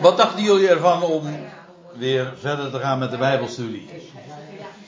Wat 0.00 0.16
dachten 0.16 0.42
jullie 0.42 0.68
ervan 0.68 1.02
om 1.02 1.36
weer 1.92 2.32
verder 2.40 2.70
te 2.70 2.78
gaan 2.78 2.98
met 2.98 3.10
de 3.10 3.16
Bijbelstudie? 3.16 3.88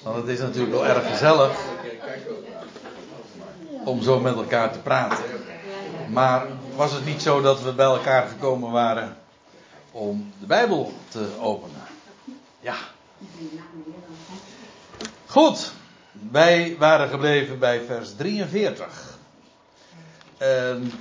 Want 0.02 0.16
het 0.16 0.28
is 0.28 0.38
natuurlijk 0.38 0.72
wel 0.72 0.86
erg 0.86 1.10
gezellig 1.10 1.58
om 3.84 4.02
zo 4.02 4.20
met 4.20 4.34
elkaar 4.36 4.72
te 4.72 4.78
praten. 4.78 5.24
Maar 6.08 6.46
was 6.76 6.92
het 6.92 7.04
niet 7.04 7.22
zo 7.22 7.40
dat 7.40 7.62
we 7.62 7.72
bij 7.72 7.86
elkaar 7.86 8.26
gekomen 8.28 8.70
waren 8.70 9.16
om 9.90 10.32
de 10.40 10.46
Bijbel 10.46 10.92
te 11.08 11.28
openen? 11.40 11.82
Ja. 12.60 12.74
Goed, 15.26 15.72
wij 16.30 16.76
waren 16.78 17.08
gebleven 17.08 17.58
bij 17.58 17.80
vers 17.86 18.14
43. 18.16 19.16
En 20.38 20.92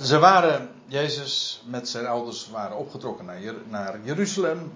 ze 0.00 0.18
waren, 0.18 0.70
Jezus 0.86 1.62
met 1.66 1.88
zijn 1.88 2.06
ouders 2.06 2.50
waren 2.50 2.76
opgetrokken 2.76 3.24
naar, 3.24 3.40
naar 3.68 3.98
Jeruzalem 4.02 4.72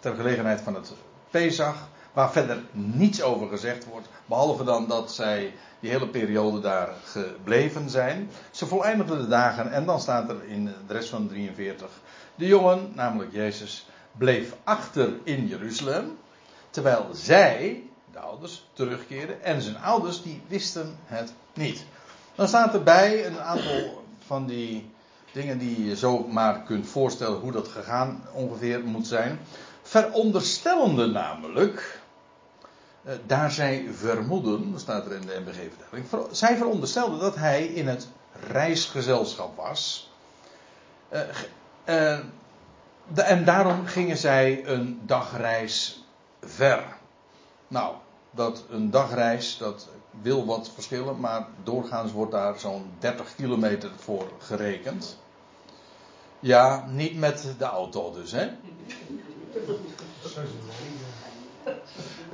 ter 0.00 0.14
gelegenheid 0.14 0.60
van 0.60 0.74
het 0.74 0.92
Pesach, 1.30 1.88
waar 2.12 2.32
verder 2.32 2.62
niets 2.72 3.22
over 3.22 3.48
gezegd 3.48 3.84
wordt, 3.84 4.08
behalve 4.26 4.64
dan 4.64 4.88
dat 4.88 5.12
zij 5.12 5.54
die 5.80 5.90
hele 5.90 6.08
periode 6.08 6.60
daar 6.60 6.88
gebleven 7.04 7.90
zijn. 7.90 8.30
Ze 8.50 8.66
voleindigden 8.66 9.18
de 9.18 9.28
dagen 9.28 9.72
en 9.72 9.86
dan 9.86 10.00
staat 10.00 10.30
er 10.30 10.44
in 10.44 10.64
de 10.64 10.92
rest 10.92 11.08
van 11.08 11.28
43, 11.28 11.88
de 12.34 12.46
jongen, 12.46 12.92
namelijk 12.94 13.32
Jezus, 13.32 13.86
bleef 14.18 14.54
achter 14.64 15.12
in 15.24 15.46
Jeruzalem, 15.46 16.18
terwijl 16.70 17.06
zij, 17.12 17.82
de 18.12 18.18
ouders, 18.18 18.66
terugkeerden 18.72 19.42
en 19.42 19.62
zijn 19.62 19.78
ouders, 19.78 20.22
die 20.22 20.42
wisten 20.46 20.96
het 21.04 21.32
niet. 21.54 21.84
Dan 22.34 22.48
staat 22.48 22.74
erbij 22.74 23.26
een 23.26 23.40
aantal 23.40 23.99
van 24.30 24.46
die 24.46 24.90
dingen 25.32 25.58
die 25.58 25.84
je 25.84 25.96
zo 25.96 26.18
maar 26.18 26.62
kunt 26.62 26.86
voorstellen 26.86 27.38
hoe 27.38 27.52
dat 27.52 27.68
gegaan 27.68 28.22
ongeveer 28.32 28.84
moet 28.84 29.06
zijn. 29.06 29.38
Veronderstellende 29.82 31.06
namelijk, 31.06 32.00
eh, 33.02 33.14
daar 33.26 33.50
zij 33.50 33.88
vermoeden, 33.92 34.74
staat 34.76 35.06
er 35.06 35.12
in 35.12 35.26
de 35.26 35.42
MBG-vertelling, 35.44 36.06
zij 36.30 36.56
veronderstelden 36.56 37.18
dat 37.18 37.36
hij 37.36 37.66
in 37.66 37.88
het 37.88 38.08
reisgezelschap 38.48 39.56
was. 39.56 40.10
Uh, 41.12 42.18
de, 43.14 43.22
en 43.22 43.44
daarom 43.44 43.86
gingen 43.86 44.16
zij 44.16 44.66
een 44.66 45.00
dagreis 45.06 46.04
ver. 46.40 46.82
Nou, 47.68 47.94
dat 48.30 48.64
een 48.70 48.90
dagreis, 48.90 49.58
dat 49.58 49.88
wil 50.22 50.46
wat 50.46 50.70
verschillen, 50.74 51.20
maar 51.20 51.46
doorgaans 51.62 52.12
wordt 52.12 52.32
daar 52.32 52.58
zo'n 52.58 52.90
30 52.98 53.34
kilometer 53.34 53.90
voor 53.96 54.24
gerekend. 54.38 55.18
Ja, 56.40 56.84
niet 56.88 57.18
met 57.18 57.54
de 57.58 57.64
auto 57.64 58.12
dus, 58.12 58.32
hè? 58.32 58.48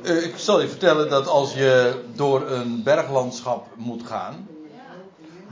Uh, 0.02 0.24
ik 0.24 0.36
zal 0.36 0.60
je 0.60 0.68
vertellen 0.68 1.10
dat 1.10 1.26
als 1.26 1.54
je 1.54 2.04
door 2.14 2.50
een 2.50 2.82
berglandschap 2.82 3.66
moet 3.74 4.06
gaan, 4.06 4.48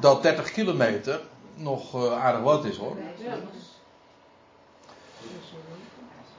dat 0.01 0.23
30 0.23 0.51
kilometer 0.51 1.21
nog 1.55 1.95
uh, 1.95 2.23
aardig 2.23 2.43
wat 2.43 2.65
is 2.65 2.77
hoor. 2.77 2.97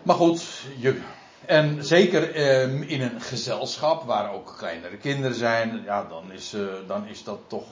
Maar 0.04 0.16
goed, 0.16 0.66
je, 0.78 1.02
en 1.48 1.86
zeker 1.86 2.36
uh, 2.36 2.90
in 2.90 3.02
een 3.02 3.22
gezelschap 3.22 4.04
waar 4.04 4.34
ook 4.34 4.54
kleinere 4.58 4.98
kinderen 4.98 5.38
zijn, 5.38 5.84
ja, 5.84 6.04
dan 6.04 6.32
is, 6.32 6.56
dan 6.88 7.08
is 7.08 7.24
dat 7.24 7.40
toch 7.48 7.66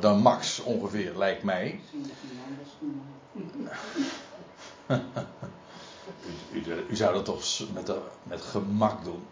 dan 0.00 0.18
max 0.18 0.60
ongeveer, 0.60 1.16
lijkt 1.16 1.42
mij. 1.42 1.80
u, 4.86 4.98
u, 6.52 6.84
u, 6.88 6.96
zou 6.96 7.14
dat 7.14 7.24
toch 7.24 7.72
met, 7.72 7.86
de, 7.86 8.00
met 8.22 8.40
gemak 8.40 9.04
doen? 9.04 9.26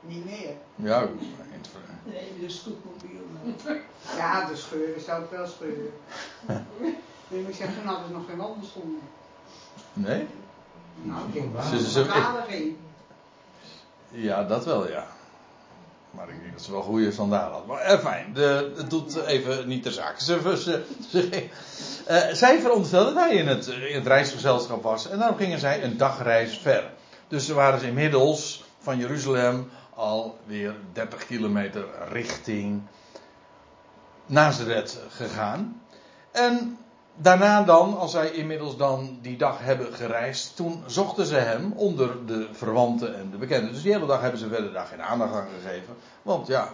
Niet 0.00 0.24
meer. 0.24 0.54
Ja, 0.74 1.02
in 1.02 1.18
het 1.50 1.68
Nee, 2.04 2.32
de 2.40 2.48
scootmobiel. 2.48 3.20
Ja, 4.16 4.48
de 4.48 4.56
scheuren 4.56 5.00
zou 5.00 5.24
ik 5.24 5.30
wel 5.30 5.46
scheuren. 5.46 5.92
nee, 7.28 7.40
maar 7.40 7.50
ik 7.50 7.56
zeg, 7.56 7.74
toen 7.74 7.86
hadden 7.86 8.06
ze 8.06 8.12
nog 8.12 8.26
geen 8.26 8.36
wandelschoenen. 8.36 9.00
Nee? 9.92 10.26
Nou, 11.02 11.26
ik 11.26 11.32
denk 11.32 11.52
wel. 11.52 11.62
Ze, 11.62 11.90
ze, 11.90 12.74
ja, 14.10 14.44
dat 14.44 14.64
wel, 14.64 14.88
ja. 14.88 15.06
Maar 16.10 16.28
ik 16.28 16.40
denk 16.40 16.52
dat 16.52 16.62
ze 16.62 16.72
wel 16.72 16.82
goede 16.82 17.12
sandalen 17.12 17.52
had. 17.52 17.66
Maar 17.66 17.80
eh, 17.80 17.98
fijn, 17.98 18.32
de, 18.34 18.72
het 18.76 18.90
doet 18.90 19.24
even 19.24 19.68
niet 19.68 19.82
ter 19.82 19.92
zake. 19.92 20.24
Ze, 20.24 20.56
ze, 20.56 20.84
ze, 21.10 21.48
uh, 22.10 22.34
zij 22.34 22.60
veronderstelden 22.60 23.14
dat 23.14 23.22
hij 23.24 23.34
in 23.34 23.48
het, 23.48 23.66
in 23.66 23.94
het 23.94 24.06
reisgezelschap 24.06 24.82
was. 24.82 25.08
En 25.08 25.18
daarom 25.18 25.36
gingen 25.36 25.58
zij 25.58 25.84
een 25.84 25.96
dagreis 25.96 26.58
ver. 26.58 26.90
Dus 27.28 27.46
ze 27.46 27.54
waren 27.54 27.80
ze 27.80 27.86
inmiddels 27.86 28.64
van 28.78 28.98
Jeruzalem 28.98 29.70
alweer 29.94 30.74
30 30.92 31.26
kilometer 31.26 31.84
richting 32.12 32.82
Nazareth 34.26 34.98
gegaan. 35.10 35.82
En 36.30 36.78
daarna 37.16 37.62
dan, 37.62 37.98
als 37.98 38.10
zij 38.10 38.30
inmiddels 38.30 38.76
dan 38.76 39.18
die 39.22 39.36
dag 39.36 39.58
hebben 39.58 39.92
gereisd, 39.92 40.56
toen 40.56 40.82
zochten 40.86 41.26
ze 41.26 41.34
hem 41.34 41.72
onder 41.72 42.26
de 42.26 42.48
verwanten 42.52 43.16
en 43.16 43.30
de 43.30 43.36
bekenden. 43.36 43.72
Dus 43.72 43.82
die 43.82 43.92
hele 43.92 44.06
dag 44.06 44.20
hebben 44.20 44.40
ze 44.40 44.48
verder 44.48 44.72
daar 44.72 44.86
geen 44.86 45.02
aandacht 45.02 45.34
aan 45.34 45.48
gegeven. 45.62 45.94
Want 46.22 46.46
ja, 46.46 46.68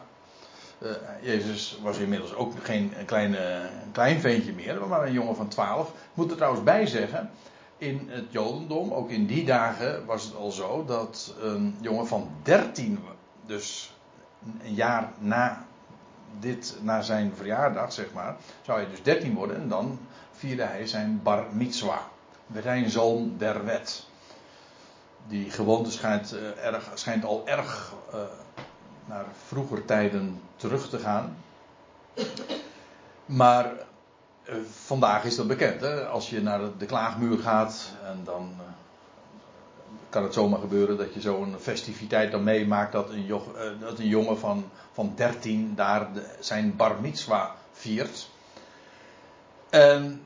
uh, 0.78 0.90
Jezus 1.20 1.78
was 1.82 1.98
inmiddels 1.98 2.34
ook 2.34 2.52
geen 2.62 2.92
een, 2.98 3.04
kleine, 3.04 3.68
klein 3.92 4.20
ventje 4.20 4.52
meer, 4.52 4.86
maar 4.86 5.06
een 5.06 5.12
jongen 5.12 5.36
van 5.36 5.48
12. 5.48 5.88
Ik 5.88 5.94
moet 6.14 6.30
er 6.30 6.36
trouwens 6.36 6.64
bij 6.64 6.86
zeggen, 6.86 7.30
in 7.78 8.08
het 8.10 8.24
Jodendom, 8.30 8.92
ook 8.92 9.10
in 9.10 9.26
die 9.26 9.44
dagen, 9.44 10.06
was 10.06 10.24
het 10.24 10.36
al 10.36 10.50
zo 10.50 10.84
dat 10.84 11.34
een 11.40 11.76
jongen 11.80 12.06
van 12.06 12.30
13, 12.42 12.98
dus 13.46 13.94
een 14.62 14.74
jaar 14.74 15.12
na 15.18 15.64
dit, 16.40 16.76
na 16.80 17.02
zijn 17.02 17.32
verjaardag, 17.36 17.92
zeg 17.92 18.12
maar, 18.12 18.36
zou 18.62 18.80
hij 18.80 18.90
dus 18.90 19.02
13 19.02 19.34
worden 19.34 19.56
en 19.56 19.68
dan 19.68 19.98
vierde 20.42 20.62
hij 20.62 20.86
zijn 20.86 21.20
bar 21.22 21.46
mitzwa. 21.52 22.08
Zijn 22.62 22.90
zoon 22.90 23.34
der 23.38 23.64
wet. 23.64 24.06
Die 25.28 25.50
gewoonte 25.50 25.90
schijnt, 25.90 26.34
uh, 26.34 26.64
erg, 26.64 26.90
schijnt 26.94 27.24
al 27.24 27.42
erg 27.46 27.92
uh, 28.14 28.20
naar 29.04 29.24
vroeger 29.46 29.84
tijden 29.84 30.40
terug 30.56 30.88
te 30.88 30.98
gaan. 30.98 31.36
Maar 33.26 33.72
uh, 34.48 34.54
vandaag 34.70 35.24
is 35.24 35.36
dat 35.36 35.46
bekend. 35.46 35.80
Hè? 35.80 36.06
Als 36.06 36.30
je 36.30 36.42
naar 36.42 36.58
de, 36.58 36.76
de 36.78 36.86
klaagmuur 36.86 37.38
gaat 37.38 37.90
en 38.04 38.20
dan 38.24 38.54
kan 40.08 40.22
het 40.22 40.34
zomaar 40.34 40.60
gebeuren 40.60 40.96
dat 40.96 41.14
je 41.14 41.20
zo'n 41.20 41.56
festiviteit 41.60 42.30
dan 42.30 42.42
meemaakt 42.42 42.92
dat 42.92 43.10
een, 43.10 43.26
dat 43.80 43.98
een 43.98 44.08
jongen 44.08 44.38
van, 44.38 44.70
van 44.92 45.12
13 45.16 45.72
daar 45.74 46.12
de, 46.12 46.36
zijn 46.40 46.76
bar 46.76 47.00
mitzwa 47.00 47.54
viert. 47.72 48.28
En 49.70 50.22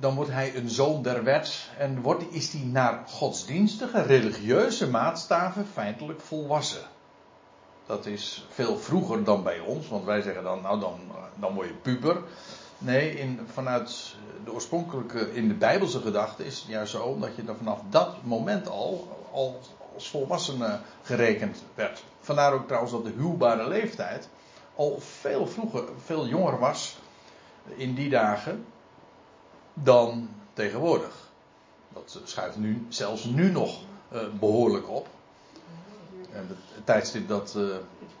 dan 0.00 0.14
wordt 0.14 0.30
hij 0.30 0.56
een 0.56 0.68
zoon 0.68 1.02
der 1.02 1.24
wet 1.24 1.70
en 1.78 2.00
wordt, 2.00 2.24
is 2.30 2.52
hij 2.52 2.62
naar 2.62 3.02
godsdienstige, 3.06 4.02
religieuze 4.02 4.90
maatstaven 4.90 5.66
feitelijk 5.72 6.20
volwassen. 6.20 6.82
Dat 7.86 8.06
is 8.06 8.46
veel 8.48 8.78
vroeger 8.78 9.24
dan 9.24 9.42
bij 9.42 9.60
ons, 9.60 9.88
want 9.88 10.04
wij 10.04 10.22
zeggen 10.22 10.42
dan, 10.42 10.62
nou 10.62 10.80
dan, 10.80 11.00
dan 11.34 11.54
word 11.54 11.68
je 11.68 11.74
puber. 11.74 12.22
Nee, 12.78 13.18
in, 13.18 13.40
vanuit 13.52 14.14
de 14.44 14.52
oorspronkelijke, 14.52 15.34
in 15.34 15.48
de 15.48 15.54
Bijbelse 15.54 16.00
gedachte 16.00 16.44
is 16.44 16.58
het 16.58 16.68
juist 16.68 16.92
zo 16.92 17.18
dat 17.18 17.36
je 17.36 17.44
dan 17.44 17.56
vanaf 17.56 17.80
dat 17.90 18.14
moment 18.22 18.68
al, 18.68 19.18
al 19.32 19.60
als 19.94 20.08
volwassene 20.08 20.78
gerekend 21.02 21.62
werd. 21.74 22.04
Vandaar 22.20 22.52
ook 22.52 22.66
trouwens 22.66 22.92
dat 22.92 23.04
de 23.04 23.12
huwbare 23.16 23.68
leeftijd 23.68 24.28
al 24.74 25.00
veel 25.00 25.46
vroeger, 25.46 25.84
veel 26.04 26.26
jonger 26.26 26.58
was 26.58 26.98
in 27.76 27.94
die 27.94 28.08
dagen 28.08 28.64
dan 29.82 30.28
tegenwoordig. 30.52 31.30
Dat 31.92 32.20
schuift 32.24 32.56
nu, 32.56 32.86
zelfs 32.88 33.24
nu 33.24 33.50
nog 33.50 33.80
uh, 34.12 34.20
behoorlijk 34.38 34.88
op. 34.88 35.06
En 36.32 36.46
het 36.48 36.86
tijdstip 36.86 37.28
dat 37.28 37.54
uh, 37.56 37.76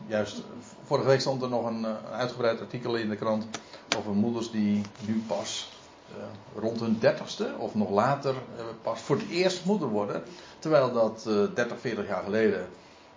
juist. 0.06 0.42
Vorige 0.84 1.06
week 1.08 1.20
stond 1.20 1.42
er 1.42 1.48
nog 1.48 1.66
een, 1.66 1.80
uh, 1.80 1.94
uitgebreid 2.12 2.60
artikel 2.60 2.96
in 2.96 3.08
de 3.08 3.16
krant. 3.16 3.46
over 3.96 4.12
moeders 4.12 4.50
die 4.50 4.82
nu 5.06 5.24
pas 5.26 5.72
rond 6.54 6.80
hun 6.80 6.98
dertigste 6.98 7.54
of 7.58 7.74
nog 7.74 7.90
later 7.90 8.34
pas 8.82 9.00
voor 9.00 9.16
het 9.16 9.28
eerst 9.28 9.64
moeder 9.64 9.88
worden. 9.88 10.22
Terwijl 10.58 10.92
dat 10.92 11.22
30, 11.54 11.80
40 11.80 12.08
jaar 12.08 12.22
geleden. 12.22 12.68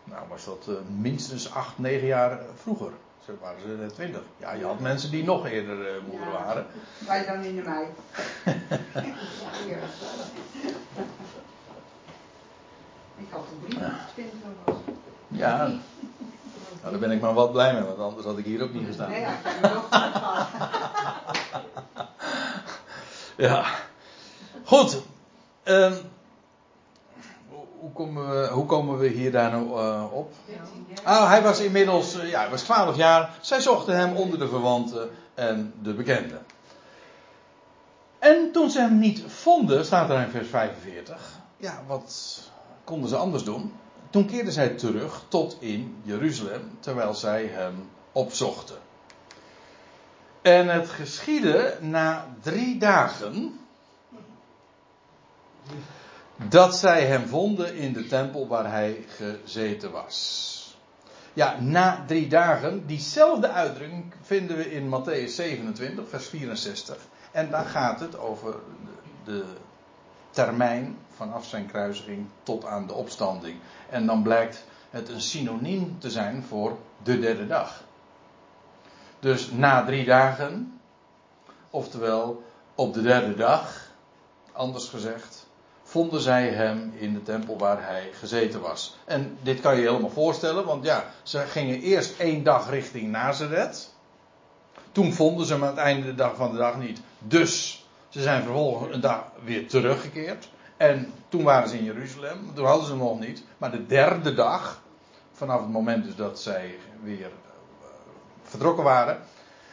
Nou 0.04 0.28
was 0.30 0.46
dat 0.46 0.68
minstens 1.00 1.54
8, 1.54 1.80
9 1.80 2.08
jaar 2.08 2.40
vroeger. 2.56 2.92
Zo 3.26 3.38
waren 3.42 3.62
ze 3.62 3.94
20. 3.94 4.22
Ja, 4.38 4.54
je 4.54 4.66
had 4.66 4.80
mensen 4.80 5.12
die 5.12 5.24
nog 5.24 5.48
eerder 5.48 5.78
uh, 5.78 6.02
moeder 6.08 6.28
ja, 6.28 6.32
waren. 6.32 6.66
Wij 7.08 7.26
dan 7.26 7.44
in 7.44 7.56
de 7.56 7.62
mei. 7.62 7.86
Ik 13.18 13.28
had 13.30 13.46
er 13.70 13.92
23 14.14 14.50
was. 14.66 14.76
Ja. 15.28 15.58
Nou, 16.82 16.92
daar 16.92 17.00
ben 17.00 17.12
ik 17.12 17.22
maar 17.22 17.34
wat 17.34 17.52
blij 17.52 17.74
mee, 17.74 17.84
want 17.84 18.00
anders 18.00 18.26
had 18.26 18.38
ik 18.38 18.46
hier 18.46 18.64
ook 18.64 18.74
niet 18.74 18.86
gestaan. 18.86 19.10
Nee, 19.10 19.20
ja, 19.20 19.30
ik 19.30 19.40
heb 19.44 19.74
nog 19.74 19.90
Ja. 23.48 23.66
Goed. 24.64 25.02
Um, 25.64 26.11
hoe, 27.82 27.92
komen 27.92 28.30
we, 28.30 28.48
hoe 28.48 28.66
komen 28.66 28.98
we 28.98 29.08
hier 29.08 29.32
daar 29.32 29.52
nou 29.52 29.66
uh, 29.66 30.14
op? 30.14 30.34
Oh, 31.06 31.30
hij 31.30 31.42
was 31.42 31.60
inmiddels 31.60 32.16
uh, 32.16 32.30
ja, 32.30 32.40
hij 32.40 32.50
was 32.50 32.62
12 32.62 32.96
jaar. 32.96 33.38
Zij 33.42 33.62
zochten 33.62 33.98
hem 33.98 34.16
onder 34.16 34.40
de 34.40 34.48
verwanten 34.48 35.10
en 35.34 35.74
de 35.82 35.94
bekenden. 35.94 36.46
En 38.20 38.52
toen 38.52 38.70
ze 38.70 38.80
hem 38.80 39.00
niet 39.00 39.24
vonden, 39.28 39.86
staat 39.86 40.10
er 40.10 40.22
in 40.22 40.30
vers 40.30 40.48
45. 40.48 41.40
Ja, 41.58 41.84
wat 41.88 42.40
konden 42.84 43.10
ze 43.10 43.16
anders 43.16 43.44
doen? 43.44 43.74
Toen 44.10 44.26
keerden 44.26 44.54
zij 44.54 44.70
terug 44.70 45.24
tot 45.28 45.58
in 45.60 46.02
Jeruzalem, 46.04 46.78
terwijl 46.80 47.14
zij 47.14 47.46
hem 47.46 47.90
opzochten. 48.12 48.78
En 50.42 50.68
het 50.68 50.90
geschiedde 50.90 51.78
na 51.80 52.28
drie 52.42 52.78
dagen 52.78 53.60
dat 56.50 56.76
zij 56.76 57.06
hem 57.06 57.28
vonden 57.28 57.76
in 57.76 57.94
de 57.94 58.08
tempel 58.08 58.48
waar 58.48 58.72
hij 58.72 59.06
gezeten 59.08 59.92
was. 59.92 60.60
Ja, 61.34 61.60
na 61.60 62.04
drie 62.08 62.28
dagen, 62.28 62.86
diezelfde 62.86 63.50
uitdrukking 63.50 64.14
vinden 64.22 64.58
we 64.58 64.72
in 64.72 64.90
Matthäus 64.90 65.34
27, 65.34 66.10
vers 66.10 66.28
64. 66.28 66.98
En 67.32 67.50
daar 67.50 67.66
gaat 67.66 68.00
het 68.00 68.18
over 68.20 68.56
de 69.24 69.44
termijn 70.30 70.98
vanaf 71.16 71.46
zijn 71.46 71.66
kruisiging 71.66 72.28
tot 72.44 72.66
aan 72.66 72.88
de 72.88 72.94
opstanding. 72.94 73.58
En 73.90 74.06
dan 74.06 74.24
blijkt 74.24 74.66
het 74.90 75.10
een 75.10 75.22
synoniem 75.22 76.00
te 76.00 76.10
zijn 76.10 76.44
voor 76.44 76.78
de 77.04 77.20
derde 77.20 77.48
dag. 77.48 77.84
Dus 79.20 79.52
na 79.52 79.86
drie 79.86 80.06
dagen, 80.06 80.80
oftewel 81.70 82.44
op 82.76 82.94
de 82.94 83.02
derde 83.02 83.36
dag, 83.36 83.92
anders 84.52 84.88
gezegd, 84.88 85.41
vonden 85.92 86.22
zij 86.22 86.48
hem 86.48 86.94
in 86.96 87.14
de 87.14 87.24
tempel 87.24 87.58
waar 87.58 87.88
hij 87.88 88.10
gezeten 88.14 88.62
was. 88.62 88.98
En 89.06 89.38
dit 89.42 89.60
kan 89.60 89.76
je 89.76 89.82
helemaal 89.82 90.10
voorstellen, 90.10 90.66
want 90.66 90.86
ja, 90.86 91.06
ze 91.24 91.40
gingen 91.40 91.82
eerst 91.82 92.20
één 92.20 92.44
dag 92.44 92.70
richting 92.70 93.12
Nazareth. 93.12 93.94
Toen 94.92 95.14
vonden 95.14 95.46
ze 95.46 95.54
hem 95.54 95.64
aan 95.64 95.70
het 95.70 95.78
einde 95.78 96.06
de 96.06 96.16
dag 96.16 96.36
van 96.36 96.52
de 96.52 96.58
dag 96.58 96.78
niet. 96.78 97.02
Dus 97.20 97.86
ze 98.10 98.22
zijn 98.22 98.44
vervolgens 98.44 98.94
een 98.96 99.02
dag 99.02 99.24
weer 99.44 99.68
teruggekeerd. 99.68 100.50
En 100.78 101.14
toen 101.30 101.44
waren 101.44 101.70
ze 101.70 101.78
in 101.78 101.84
Jeruzalem. 101.84 102.52
Toen 102.54 102.66
hadden 102.66 102.86
ze 102.86 102.92
hem 102.92 103.02
nog 103.02 103.20
niet. 103.20 103.44
Maar 103.58 103.72
de 103.72 103.86
derde 103.86 104.34
dag, 104.34 104.82
vanaf 105.32 105.60
het 105.60 105.70
moment 105.70 106.04
dus 106.04 106.16
dat 106.16 106.40
zij 106.40 106.76
weer 107.04 107.26
eh, 107.26 107.88
vertrokken 108.44 108.84
waren. 108.84 109.20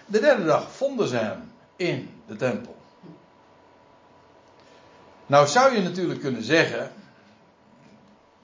De 0.06 0.20
derde 0.20 0.44
dag 0.44 0.70
vonden 0.70 1.08
ze 1.08 1.16
hem 1.16 1.52
in 1.76 2.10
de 2.26 2.36
tempel. 2.36 2.76
Nou 5.28 5.46
zou 5.46 5.74
je 5.74 5.82
natuurlijk 5.82 6.20
kunnen 6.20 6.42
zeggen. 6.42 6.92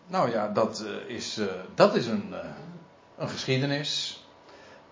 Nou 0.06 0.30
ja, 0.30 0.48
dat 0.48 0.84
uh, 0.86 1.16
is, 1.16 1.38
uh, 1.38 1.46
dat 1.74 1.94
is 1.94 2.06
een, 2.06 2.28
uh, 2.30 2.38
een 3.16 3.28
geschiedenis. 3.28 4.22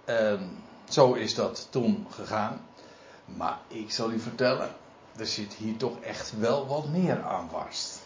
Ehm, 0.05 0.43
zo 0.89 1.12
is 1.12 1.35
dat 1.35 1.69
toen 1.71 2.06
gegaan. 2.11 2.61
Maar 3.25 3.59
ik 3.69 3.91
zal 3.91 4.11
u 4.11 4.21
vertellen, 4.21 4.71
er 5.17 5.27
zit 5.27 5.55
hier 5.55 5.77
toch 5.77 6.00
echt 6.00 6.39
wel 6.39 6.67
wat 6.67 6.89
meer 6.89 7.23
aan 7.23 7.49
vast. 7.50 8.03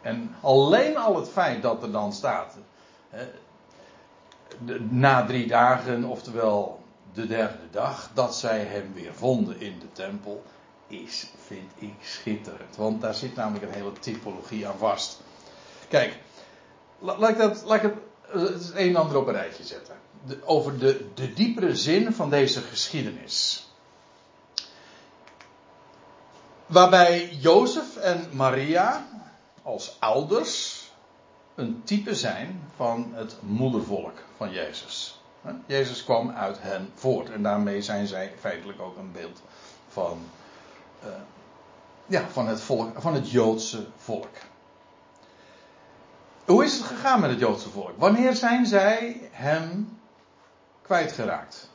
En 0.00 0.34
alleen 0.40 0.96
al 0.96 1.16
het 1.16 1.28
feit 1.28 1.62
dat 1.62 1.82
er 1.82 1.92
dan 1.92 2.12
staat. 2.12 2.56
Na 4.88 5.26
drie 5.26 5.46
dagen, 5.46 6.04
oftewel 6.04 6.82
de 7.12 7.26
derde 7.26 7.70
dag, 7.70 8.10
dat 8.14 8.36
zij 8.36 8.64
hem 8.64 8.92
weer 8.94 9.14
vonden 9.14 9.60
in 9.60 9.78
de 9.78 9.92
tempel 9.92 10.42
is, 10.92 11.26
vind 11.46 11.70
ik 11.78 11.94
schitterend. 12.02 12.76
Want 12.76 13.00
daar 13.00 13.14
zit 13.14 13.34
namelijk 13.34 13.64
een 13.64 13.72
hele 13.72 13.92
typologie 13.92 14.66
aan 14.66 14.78
vast. 14.78 15.20
Kijk, 15.88 16.18
laat 16.98 17.28
ik, 17.28 17.36
dat, 17.36 17.62
laat 17.64 17.82
ik 17.82 17.82
het, 17.82 17.94
het 18.42 18.72
een 18.74 18.88
en 18.88 18.96
ander 18.96 19.16
op 19.16 19.26
een 19.26 19.34
rijtje 19.34 19.64
zetten. 19.64 19.96
Over 20.44 20.78
de, 20.78 21.06
de 21.14 21.32
diepere 21.32 21.76
zin 21.76 22.12
van 22.12 22.30
deze 22.30 22.60
geschiedenis. 22.60 23.66
Waarbij 26.66 27.32
Jozef 27.32 27.96
en 27.96 28.28
Maria 28.32 29.06
als 29.62 29.96
ouders 29.98 30.82
een 31.54 31.82
type 31.84 32.14
zijn 32.14 32.68
van 32.76 33.10
het 33.14 33.36
moedervolk 33.40 34.22
van 34.36 34.52
Jezus. 34.52 35.20
Jezus 35.66 36.04
kwam 36.04 36.30
uit 36.30 36.56
hen 36.60 36.90
voort 36.94 37.30
en 37.30 37.42
daarmee 37.42 37.82
zijn 37.82 38.06
zij 38.06 38.32
feitelijk 38.40 38.80
ook 38.80 38.96
een 38.96 39.12
beeld 39.12 39.42
van 39.88 40.18
uh, 41.04 41.12
ja, 42.06 42.28
van, 42.28 42.48
het 42.48 42.60
volk, 42.60 43.00
van 43.00 43.14
het 43.14 43.30
Joodse 43.30 43.86
volk. 43.96 44.36
Hoe 46.44 46.64
is 46.64 46.72
het 46.72 46.86
gegaan 46.86 47.20
met 47.20 47.30
het 47.30 47.38
Joodse 47.38 47.70
volk? 47.70 47.92
Wanneer 47.96 48.34
zijn 48.34 48.66
zij 48.66 49.28
hem 49.32 49.98
kwijtgeraakt? 50.82 51.68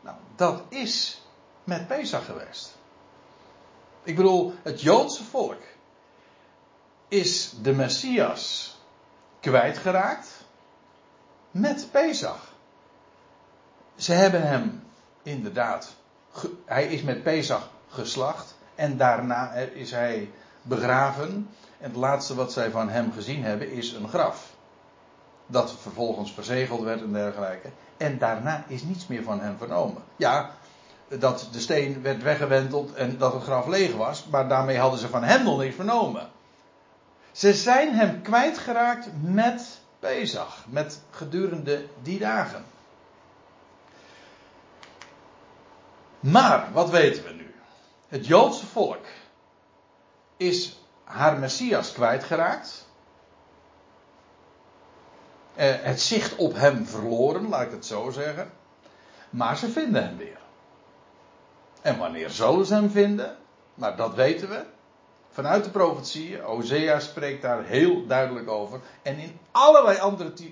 Nou, 0.00 0.16
dat 0.36 0.62
is 0.68 1.22
met 1.64 1.86
Pesach 1.86 2.24
geweest. 2.24 2.76
Ik 4.02 4.16
bedoel, 4.16 4.54
het 4.62 4.80
Joodse 4.80 5.24
volk 5.24 5.60
is 7.08 7.54
de 7.62 7.72
Messias 7.72 8.76
kwijtgeraakt 9.40 10.44
met 11.50 11.88
Pesach. 11.90 12.52
Ze 13.94 14.12
hebben 14.12 14.42
hem 14.42 14.84
inderdaad, 15.22 15.94
hij 16.64 16.86
is 16.86 17.02
met 17.02 17.22
Pesach 17.22 17.70
geslacht. 17.88 18.54
En 18.82 18.96
daarna 18.96 19.52
is 19.52 19.90
hij 19.90 20.30
begraven. 20.62 21.48
En 21.78 21.88
het 21.88 21.96
laatste 21.96 22.34
wat 22.34 22.52
zij 22.52 22.70
van 22.70 22.88
hem 22.88 23.12
gezien 23.12 23.44
hebben 23.44 23.70
is 23.70 23.92
een 23.92 24.08
graf. 24.08 24.54
Dat 25.46 25.72
vervolgens 25.80 26.32
verzegeld 26.32 26.80
werd 26.82 27.00
en 27.00 27.12
dergelijke. 27.12 27.68
En 27.96 28.18
daarna 28.18 28.64
is 28.66 28.82
niets 28.82 29.06
meer 29.06 29.22
van 29.22 29.40
hem 29.40 29.56
vernomen. 29.58 30.02
Ja, 30.16 30.50
dat 31.08 31.48
de 31.52 31.60
steen 31.60 32.02
werd 32.02 32.22
weggewenteld 32.22 32.94
en 32.94 33.18
dat 33.18 33.32
het 33.32 33.42
graf 33.42 33.66
leeg 33.66 33.94
was. 33.94 34.26
Maar 34.30 34.48
daarmee 34.48 34.78
hadden 34.78 35.00
ze 35.00 35.08
van 35.08 35.24
hem 35.24 35.44
nog 35.44 35.58
niets 35.58 35.74
vernomen. 35.74 36.28
Ze 37.32 37.54
zijn 37.54 37.94
hem 37.94 38.22
kwijtgeraakt 38.22 39.08
met 39.20 39.80
Pesach. 39.98 40.64
Met 40.68 41.00
gedurende 41.10 41.86
die 42.02 42.18
dagen. 42.18 42.64
Maar, 46.20 46.68
wat 46.72 46.90
weten 46.90 47.24
we 47.24 47.30
nu? 47.30 47.41
Het 48.12 48.26
Joodse 48.26 48.66
volk 48.66 49.04
is 50.36 50.78
haar 51.04 51.38
Messias 51.38 51.92
kwijtgeraakt. 51.92 52.86
Eh, 55.54 55.74
het 55.80 56.00
zicht 56.00 56.36
op 56.36 56.54
hem 56.54 56.86
verloren, 56.86 57.48
laat 57.48 57.62
ik 57.62 57.70
het 57.70 57.86
zo 57.86 58.10
zeggen. 58.10 58.52
Maar 59.30 59.56
ze 59.56 59.68
vinden 59.68 60.04
hem 60.04 60.16
weer. 60.16 60.38
En 61.82 61.98
wanneer 61.98 62.30
zullen 62.30 62.66
ze 62.66 62.74
hem 62.74 62.90
vinden? 62.90 63.36
Maar 63.74 63.96
dat 63.96 64.14
weten 64.14 64.48
we. 64.48 64.64
Vanuit 65.30 65.64
de 65.64 65.70
profetieën. 65.70 66.40
Hosea 66.40 67.00
spreekt 67.00 67.42
daar 67.42 67.64
heel 67.64 68.06
duidelijk 68.06 68.48
over. 68.48 68.80
En 69.02 69.18
in 69.18 69.38
allerlei 69.50 69.98
andere 69.98 70.32
uh, 70.38 70.48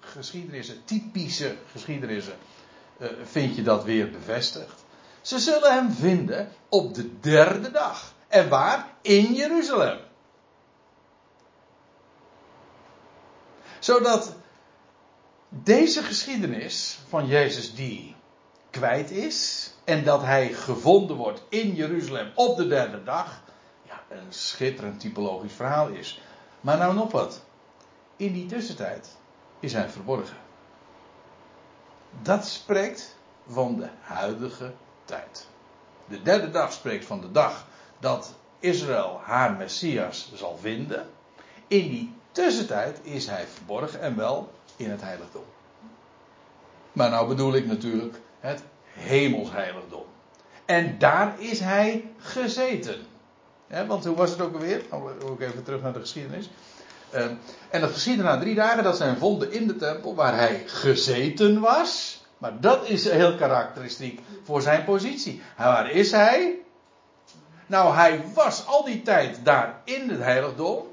geschiedenissen, 0.00 0.84
typische 0.84 1.56
geschiedenissen, 1.72 2.36
uh, 2.98 3.08
vind 3.24 3.56
je 3.56 3.62
dat 3.62 3.84
weer 3.84 4.10
bevestigd. 4.10 4.79
Ze 5.20 5.38
zullen 5.38 5.72
hem 5.72 5.90
vinden 5.90 6.52
op 6.68 6.94
de 6.94 7.20
derde 7.20 7.70
dag. 7.70 8.12
En 8.28 8.48
waar? 8.48 8.86
In 9.02 9.32
Jeruzalem. 9.32 9.98
Zodat 13.78 14.34
deze 15.48 16.02
geschiedenis 16.02 16.98
van 17.08 17.26
Jezus 17.26 17.74
die 17.74 18.16
kwijt 18.70 19.10
is 19.10 19.70
en 19.84 20.04
dat 20.04 20.22
hij 20.22 20.52
gevonden 20.52 21.16
wordt 21.16 21.42
in 21.48 21.74
Jeruzalem 21.74 22.32
op 22.34 22.56
de 22.56 22.66
derde 22.66 23.02
dag, 23.02 23.42
ja, 23.82 24.02
een 24.08 24.32
schitterend 24.32 25.00
typologisch 25.00 25.52
verhaal 25.52 25.88
is. 25.88 26.22
Maar 26.60 26.78
nou 26.78 26.94
nog 26.94 27.12
wat. 27.12 27.42
In 28.16 28.32
die 28.32 28.46
tussentijd 28.46 29.16
is 29.60 29.72
hij 29.72 29.88
verborgen. 29.88 30.36
Dat 32.22 32.46
spreekt 32.46 33.16
van 33.46 33.76
de 33.76 33.88
huidige 34.00 34.72
tijd. 35.10 35.46
De 36.08 36.22
derde 36.22 36.50
dag 36.50 36.72
spreekt 36.72 37.04
van 37.04 37.20
de 37.20 37.30
dag 37.32 37.66
dat 37.98 38.34
Israël 38.60 39.20
haar 39.24 39.52
Messias 39.52 40.32
zal 40.34 40.58
vinden. 40.60 41.06
In 41.66 41.88
die 41.88 42.14
tussentijd 42.32 42.98
is 43.02 43.26
hij 43.26 43.44
verborgen 43.54 44.00
en 44.00 44.16
wel 44.16 44.52
in 44.76 44.90
het 44.90 45.00
heiligdom. 45.00 45.44
Maar 46.92 47.10
nou 47.10 47.28
bedoel 47.28 47.54
ik 47.54 47.66
natuurlijk 47.66 48.20
het 48.40 48.62
hemelsheiligdom. 48.84 50.04
En 50.64 50.98
daar 50.98 51.40
is 51.40 51.60
hij 51.60 52.10
gezeten. 52.18 53.06
want 53.86 54.04
hoe 54.04 54.16
was 54.16 54.30
het 54.30 54.40
ook 54.40 54.54
alweer? 54.54 54.82
Nou, 54.90 55.20
ook 55.24 55.40
even 55.40 55.62
terug 55.62 55.82
naar 55.82 55.92
de 55.92 56.00
geschiedenis. 56.00 56.50
Uh, 57.14 57.24
en 57.70 57.80
dat 57.80 57.92
geschiedde 57.92 58.22
na 58.22 58.38
drie 58.38 58.54
dagen 58.54 58.84
dat 58.84 58.96
zijn 58.96 59.16
vonden 59.16 59.52
in 59.52 59.66
de 59.66 59.76
tempel 59.76 60.14
waar 60.14 60.36
hij 60.36 60.62
gezeten 60.66 61.60
was. 61.60 62.09
Maar 62.40 62.60
dat 62.60 62.88
is 62.88 63.04
heel 63.10 63.34
karakteristiek 63.34 64.20
voor 64.44 64.62
zijn 64.62 64.84
positie. 64.84 65.42
Waar 65.56 65.90
is 65.90 66.10
hij? 66.10 66.58
Nou, 67.66 67.94
hij 67.94 68.24
was 68.34 68.66
al 68.66 68.84
die 68.84 69.02
tijd 69.02 69.44
daar 69.44 69.80
in 69.84 70.10
het 70.10 70.20
heiligdom. 70.20 70.86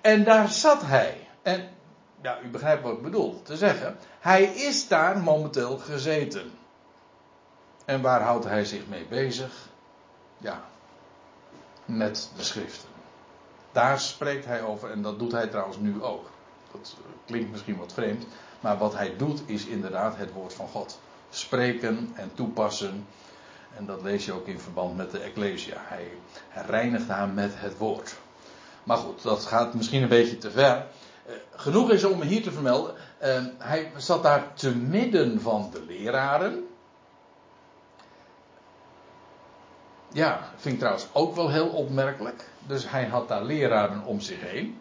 En 0.00 0.24
daar 0.24 0.48
zat 0.48 0.82
hij. 0.82 1.28
En 1.42 1.68
ja, 2.22 2.38
u 2.44 2.48
begrijpt 2.48 2.82
wat 2.82 2.92
ik 2.92 3.02
bedoel 3.02 3.42
te 3.42 3.56
zeggen. 3.56 3.96
Hij 4.20 4.44
is 4.44 4.88
daar 4.88 5.18
momenteel 5.18 5.78
gezeten. 5.78 6.50
En 7.84 8.02
waar 8.02 8.20
houdt 8.22 8.44
hij 8.44 8.64
zich 8.64 8.86
mee 8.86 9.06
bezig? 9.08 9.68
Ja, 10.38 10.60
met 11.84 12.30
de 12.36 12.42
schriften. 12.42 12.88
Daar 13.72 14.00
spreekt 14.00 14.44
hij 14.44 14.62
over 14.62 14.90
en 14.90 15.02
dat 15.02 15.18
doet 15.18 15.32
hij 15.32 15.46
trouwens 15.46 15.78
nu 15.78 16.02
ook. 16.02 16.30
Dat 16.72 16.96
klinkt 17.26 17.50
misschien 17.50 17.76
wat 17.76 17.92
vreemd, 17.92 18.26
maar 18.66 18.78
wat 18.78 18.94
hij 18.94 19.16
doet 19.16 19.42
is 19.46 19.66
inderdaad 19.66 20.16
het 20.16 20.32
woord 20.32 20.54
van 20.54 20.68
God. 20.68 21.00
Spreken 21.30 22.12
en 22.14 22.30
toepassen. 22.34 23.06
En 23.76 23.86
dat 23.86 24.02
lees 24.02 24.24
je 24.24 24.32
ook 24.32 24.46
in 24.46 24.60
verband 24.60 24.96
met 24.96 25.10
de 25.10 25.18
Ecclesia. 25.18 25.76
Hij, 25.78 26.08
reinigt 26.66 27.08
haar 27.08 27.28
met 27.28 27.52
het 27.54 27.78
woord. 27.78 28.16
Maar 28.84 28.96
goed, 28.96 29.22
dat 29.22 29.44
gaat 29.44 29.74
misschien 29.74 30.02
een 30.02 30.08
beetje 30.08 30.38
te 30.38 30.50
ver. 30.50 30.86
Eh, 31.26 31.34
genoeg 31.54 31.90
is 31.90 32.04
om 32.04 32.22
hier 32.22 32.42
te 32.42 32.52
vermelden. 32.52 32.94
Uh, 33.22 33.44
hij 33.58 33.92
zat 33.96 34.22
daar 34.22 34.54
te 34.54 34.76
midden 34.76 35.40
van 35.40 35.70
de 35.72 35.84
leraren. 35.86 36.66
Ja, 40.12 40.50
vind 40.56 40.74
ik 40.74 40.80
trouwens 40.80 41.06
ook 41.12 41.34
wel 41.34 41.50
heel 41.50 41.68
opmerkelijk. 41.68 42.44
Dus 42.66 42.90
hij 42.90 43.04
had 43.04 43.28
daar 43.28 43.44
leraren 43.44 44.04
om 44.04 44.20
zich 44.20 44.40
heen. 44.40 44.80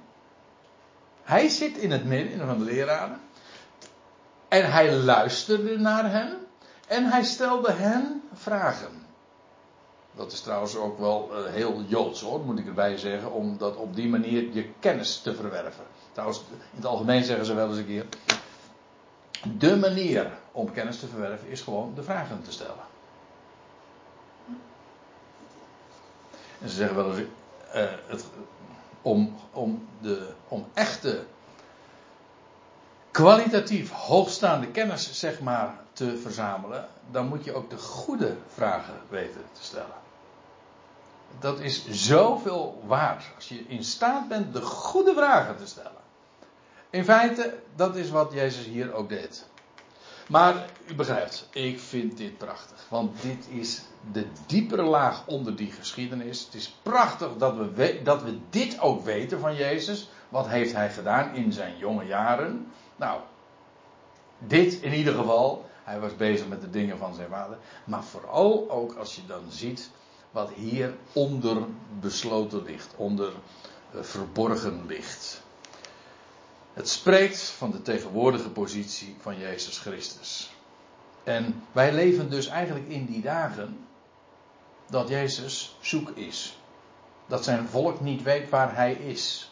Hij 1.24 1.48
zit 1.50 1.77
in 1.77 1.92
het 1.92 2.06
midden 2.06 2.48
van 2.48 2.58
de 2.58 2.65
leraren. 2.65 3.20
En 4.47 4.71
hij 4.71 4.93
luisterde 4.93 5.77
naar 5.77 6.11
hen. 6.11 6.37
En 6.87 7.05
hij 7.05 7.23
stelde 7.23 7.71
hen 7.71 8.23
vragen. 8.33 9.03
Dat 10.15 10.31
is 10.31 10.41
trouwens 10.41 10.75
ook 10.75 10.99
wel 10.99 11.29
uh, 11.31 11.53
heel 11.53 11.81
joods 11.81 12.21
hoor, 12.21 12.39
moet 12.39 12.59
ik 12.59 12.67
erbij 12.67 12.97
zeggen. 12.97 13.31
Om 13.31 13.57
dat 13.57 13.75
op 13.75 13.95
die 13.95 14.09
manier 14.09 14.53
je 14.53 14.69
kennis 14.79 15.19
te 15.19 15.35
verwerven. 15.35 15.85
Trouwens, 16.11 16.39
in 16.49 16.75
het 16.75 16.85
algemeen 16.85 17.23
zeggen 17.23 17.45
ze 17.45 17.53
wel 17.53 17.67
eens 17.67 17.77
een 17.77 17.85
keer. 17.85 18.05
De 19.57 19.77
manier 19.77 20.31
om 20.51 20.71
kennis 20.71 20.99
te 20.99 21.07
verwerven 21.07 21.49
is 21.49 21.61
gewoon 21.61 21.93
de 21.95 22.03
vragen 22.03 22.41
te 22.41 22.51
stellen. 22.51 22.83
En 26.61 26.69
ze 26.69 26.75
zeggen 26.75 26.95
wel 26.95 27.09
eens. 27.09 27.27
Uh, 27.75 27.83
het, 28.07 28.25
om, 29.01 29.35
om, 29.51 29.87
de, 30.01 30.27
om 30.47 30.67
echte 30.73 31.23
kwalitatief 33.15 33.91
hoogstaande 33.91 34.67
kennis, 34.67 35.19
zeg 35.19 35.39
maar, 35.39 35.74
te 35.93 36.17
verzamelen, 36.17 36.88
dan 37.12 37.27
moet 37.27 37.43
je 37.43 37.53
ook 37.53 37.69
de 37.69 37.77
goede 37.77 38.36
vragen 38.53 38.93
weten 39.10 39.41
te 39.51 39.63
stellen. 39.63 39.95
Dat 41.39 41.60
is 41.60 41.88
zoveel 41.89 42.84
waard. 42.86 43.24
Als 43.36 43.48
je 43.48 43.65
in 43.67 43.84
staat 43.84 44.27
bent 44.27 44.53
de 44.53 44.62
goede 44.62 45.13
vragen 45.13 45.57
te 45.57 45.67
stellen. 45.67 46.01
In 46.89 47.03
feite, 47.03 47.57
dat 47.75 47.95
is 47.95 48.10
wat 48.10 48.34
Jezus 48.34 48.65
hier 48.65 48.93
ook 48.93 49.10
deed. 49.10 49.45
Maar 50.27 50.69
u 50.88 50.95
begrijpt, 50.95 51.48
ik 51.51 51.79
vind 51.79 52.17
dit 52.17 52.38
prachtig. 52.38 52.86
Want 52.89 53.22
dit 53.22 53.48
is 53.50 53.81
de 54.12 54.27
diepere 54.45 54.84
laag 54.84 55.27
onder 55.27 55.55
die 55.55 55.72
geschiedenis. 55.72 56.45
Het 56.45 56.53
is 56.53 56.75
prachtig 56.84 57.29
dat 57.38 57.55
we, 57.55 58.00
dat 58.03 58.24
we 58.24 58.39
dit 58.50 58.79
ook 58.79 59.03
weten 59.03 59.39
van 59.39 59.55
Jezus. 59.55 60.10
Wat 60.29 60.48
heeft 60.48 60.74
hij 60.74 60.89
gedaan 60.89 61.36
in 61.36 61.53
zijn 61.53 61.77
jonge 61.77 62.05
jaren? 62.05 62.72
Nou, 62.95 63.21
dit 64.37 64.73
in 64.73 64.93
ieder 64.93 65.13
geval. 65.13 65.65
Hij 65.83 65.99
was 65.99 66.15
bezig 66.15 66.47
met 66.47 66.61
de 66.61 66.69
dingen 66.69 66.97
van 66.97 67.13
zijn 67.15 67.29
vader. 67.29 67.57
Maar 67.83 68.03
vooral 68.03 68.69
ook 68.69 68.95
als 68.95 69.15
je 69.15 69.25
dan 69.25 69.43
ziet 69.49 69.89
wat 70.31 70.49
hier 70.49 70.95
onder 71.13 71.63
besloten 71.99 72.63
ligt, 72.63 72.93
onder 72.95 73.31
uh, 73.95 74.01
verborgen 74.01 74.85
ligt. 74.85 75.41
Het 76.73 76.89
spreekt 76.89 77.41
van 77.41 77.71
de 77.71 77.81
tegenwoordige 77.81 78.49
positie 78.49 79.15
van 79.19 79.37
Jezus 79.37 79.77
Christus. 79.77 80.53
En 81.23 81.63
wij 81.71 81.93
leven 81.93 82.29
dus 82.29 82.47
eigenlijk 82.47 82.87
in 82.89 83.05
die 83.05 83.21
dagen 83.21 83.85
dat 84.89 85.09
Jezus 85.09 85.77
zoek 85.81 86.09
is. 86.09 86.59
Dat 87.27 87.43
zijn 87.43 87.67
volk 87.67 87.99
niet 87.99 88.23
weet 88.23 88.49
waar 88.49 88.75
hij 88.75 88.93
is. 88.93 89.51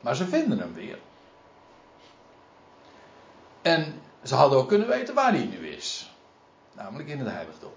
Maar 0.00 0.16
ze 0.16 0.26
vinden 0.26 0.58
hem 0.58 0.74
weer. 0.74 0.98
En 3.64 4.00
ze 4.22 4.34
hadden 4.34 4.58
ook 4.58 4.68
kunnen 4.68 4.88
weten 4.88 5.14
waar 5.14 5.32
hij 5.32 5.44
nu 5.44 5.68
is. 5.68 6.10
Namelijk 6.72 7.08
in 7.08 7.18
het 7.18 7.28
heiligdom. 7.28 7.72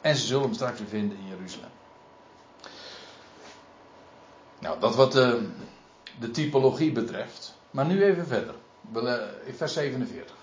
En 0.00 0.16
ze 0.16 0.26
zullen 0.26 0.42
hem 0.42 0.54
straks 0.54 0.78
weer 0.78 0.88
vinden 0.88 1.18
in 1.18 1.26
Jeruzalem. 1.26 1.70
Nou, 4.58 4.80
dat 4.80 4.94
wat 4.94 5.12
de, 5.12 5.48
de 6.20 6.30
typologie 6.30 6.92
betreft. 6.92 7.54
Maar 7.70 7.86
nu 7.86 8.04
even 8.04 8.26
verder. 8.26 8.54
In 9.44 9.54
vers 9.54 9.72
47. 9.72 10.36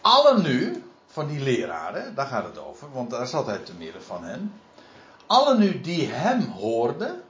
Alle 0.00 0.42
nu, 0.42 0.84
van 1.06 1.26
die 1.26 1.40
leraren, 1.40 2.14
daar 2.14 2.26
gaat 2.26 2.44
het 2.44 2.58
over, 2.58 2.92
want 2.92 3.10
daar 3.10 3.26
zat 3.26 3.46
hij 3.46 3.58
te 3.58 3.74
midden 3.74 4.02
van 4.02 4.24
hen. 4.24 4.60
Alle 5.26 5.58
nu 5.58 5.80
die 5.80 6.06
hem 6.06 6.42
hoorden, 6.42 7.22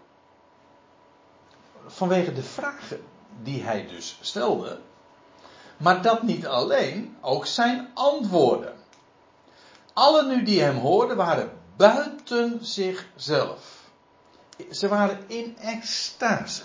vanwege 1.87 2.33
de 2.33 2.43
vragen 2.43 3.01
die 3.43 3.63
hij 3.63 3.87
dus 3.87 4.19
stelde, 4.21 4.79
maar 5.83 6.03
dat 6.03 6.23
niet 6.23 6.47
alleen, 6.47 7.17
ook 7.21 7.47
zijn 7.47 7.91
antwoorden. 7.95 8.73
Alle 9.93 10.27
nu 10.27 10.43
die 10.43 10.63
hem 10.63 10.77
hoorden 10.77 11.17
waren 11.17 11.51
buiten 11.77 12.59
zichzelf. 12.65 13.91
Ze 14.71 14.89
waren 14.89 15.19
in 15.27 15.57
extase. 15.59 16.63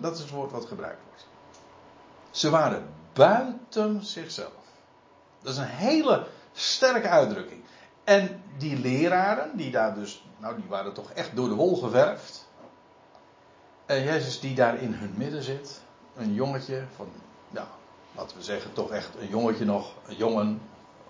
Dat 0.00 0.14
is 0.14 0.20
het 0.20 0.30
woord 0.30 0.50
wat 0.50 0.64
gebruikt 0.64 1.00
wordt. 1.08 1.26
Ze 2.30 2.50
waren 2.50 2.88
buiten 3.12 4.04
zichzelf. 4.04 4.52
Dat 5.42 5.52
is 5.52 5.58
een 5.58 5.64
hele 5.64 6.26
sterke 6.52 7.08
uitdrukking. 7.08 7.64
En 8.04 8.42
die 8.58 8.78
leraren, 8.78 9.56
die 9.56 9.70
daar 9.70 9.94
dus, 9.94 10.24
nou 10.38 10.56
die 10.56 10.68
waren 10.68 10.92
toch 10.92 11.10
echt 11.10 11.36
door 11.36 11.48
de 11.48 11.54
wol 11.54 11.76
geverfd. 11.76 12.48
En 13.86 14.02
Jezus 14.02 14.40
die 14.40 14.54
daar 14.54 14.76
in 14.76 14.92
hun 14.92 15.14
midden 15.16 15.42
zit, 15.42 15.80
een 16.16 16.34
jongetje 16.34 16.84
van, 16.96 17.08
ja, 17.50 17.68
laten 18.16 18.36
we 18.36 18.42
zeggen 18.42 18.72
toch 18.72 18.90
echt 18.90 19.10
een 19.18 19.28
jongetje 19.28 19.64
nog, 19.64 19.94
een 20.06 20.16
jongen, 20.16 20.60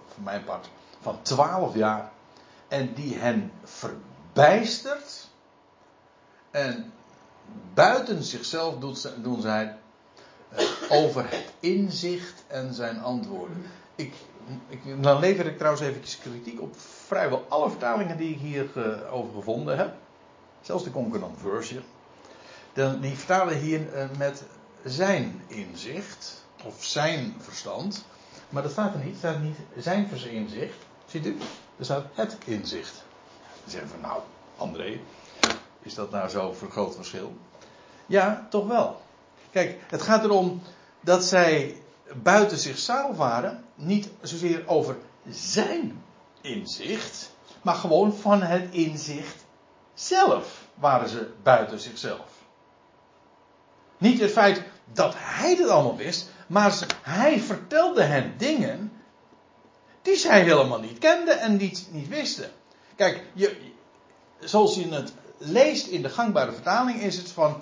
voor 0.07 0.23
mijn 0.23 0.45
part, 0.45 0.69
van 1.01 1.23
12 1.23 1.75
jaar. 1.75 2.13
En 2.69 2.95
die 2.95 3.17
hen 3.17 3.53
verbijstert. 3.65 5.29
En 6.51 6.93
buiten 7.75 8.23
zichzelf 8.23 8.79
doen 9.23 9.41
zij 9.41 9.77
eh, 10.49 10.65
over 10.89 11.31
het 11.31 11.53
inzicht 11.61 12.45
en 12.47 12.75
zijn 12.75 13.01
antwoorden. 13.01 13.65
Ik, 13.95 14.15
ik, 14.69 15.03
dan 15.03 15.19
lever 15.19 15.47
ik 15.47 15.57
trouwens 15.57 15.85
eventjes 15.85 16.19
kritiek 16.19 16.61
op 16.61 16.75
vrijwel 17.07 17.45
alle 17.49 17.71
vertalingen 17.71 18.17
die 18.17 18.35
ik 18.35 18.39
hier 18.39 18.71
uh, 18.77 19.15
over 19.15 19.35
gevonden 19.35 19.77
heb. 19.79 19.95
Zelfs 20.61 20.85
de 20.85 20.91
Concordant 20.91 21.39
Version. 21.41 21.83
Die 23.01 23.17
vertalen 23.17 23.59
hier 23.59 23.81
uh, 23.95 24.05
met 24.19 24.43
zijn 24.85 25.43
inzicht. 25.47 26.46
Of 26.67 26.85
zijn 26.85 27.35
verstand. 27.39 28.05
Maar 28.49 28.63
dat 28.63 28.73
staat 28.73 28.95
er 28.95 29.05
niet. 29.05 29.23
Er 29.23 29.81
staat 29.81 29.97
niet 29.97 30.21
zijn 30.21 30.35
inzicht. 30.35 30.77
Ziet 31.07 31.27
u? 31.27 31.39
Er 31.79 31.85
staat 31.85 32.05
het 32.15 32.37
inzicht. 32.45 33.05
Dan 33.63 33.71
zeggen 33.71 33.89
van 33.89 34.01
nou, 34.01 34.21
André. 34.57 35.01
Is 35.83 35.95
dat 35.95 36.11
nou 36.11 36.29
zo 36.29 36.53
voor 36.53 36.71
groot 36.71 36.95
verschil? 36.95 37.37
Ja, 38.07 38.47
toch 38.51 38.67
wel. 38.67 39.01
Kijk, 39.51 39.81
het 39.87 40.03
gaat 40.03 40.25
erom 40.25 40.63
dat 41.01 41.25
zij 41.25 41.83
buiten 42.23 42.59
zichzelf 42.59 43.17
waren. 43.17 43.65
Niet 43.75 44.09
zozeer 44.21 44.69
over 44.69 44.97
zijn 45.29 46.03
inzicht. 46.41 47.35
Maar 47.63 47.75
gewoon 47.75 48.15
van 48.15 48.43
het 48.43 48.75
inzicht 48.75 49.45
zelf 49.95 50.65
waren 50.75 51.09
ze 51.09 51.33
buiten 51.43 51.81
zichzelf. 51.81 52.29
Niet 53.99 54.21
het 54.21 54.33
feit 54.33 54.63
dat 54.93 55.15
hij 55.17 55.55
het 55.55 55.69
allemaal 55.69 55.97
wist. 55.97 56.31
Maar 56.47 56.79
hij 57.03 57.41
vertelde 57.41 58.03
hen 58.03 58.35
dingen 58.37 58.93
die 60.03 60.17
zij 60.17 60.43
helemaal 60.43 60.81
niet 60.81 60.99
kenden 60.99 61.41
en 61.41 61.57
niet, 61.57 61.87
niet 61.91 62.09
wisten. 62.09 62.51
Kijk, 62.97 63.23
je, 63.33 63.57
zoals 64.39 64.75
je 64.75 64.89
het 64.89 65.13
leest 65.39 65.87
in 65.87 66.03
de 66.03 66.09
gangbare 66.09 66.53
vertaling 66.53 67.01
is 67.01 67.17
het 67.17 67.31
van, 67.31 67.61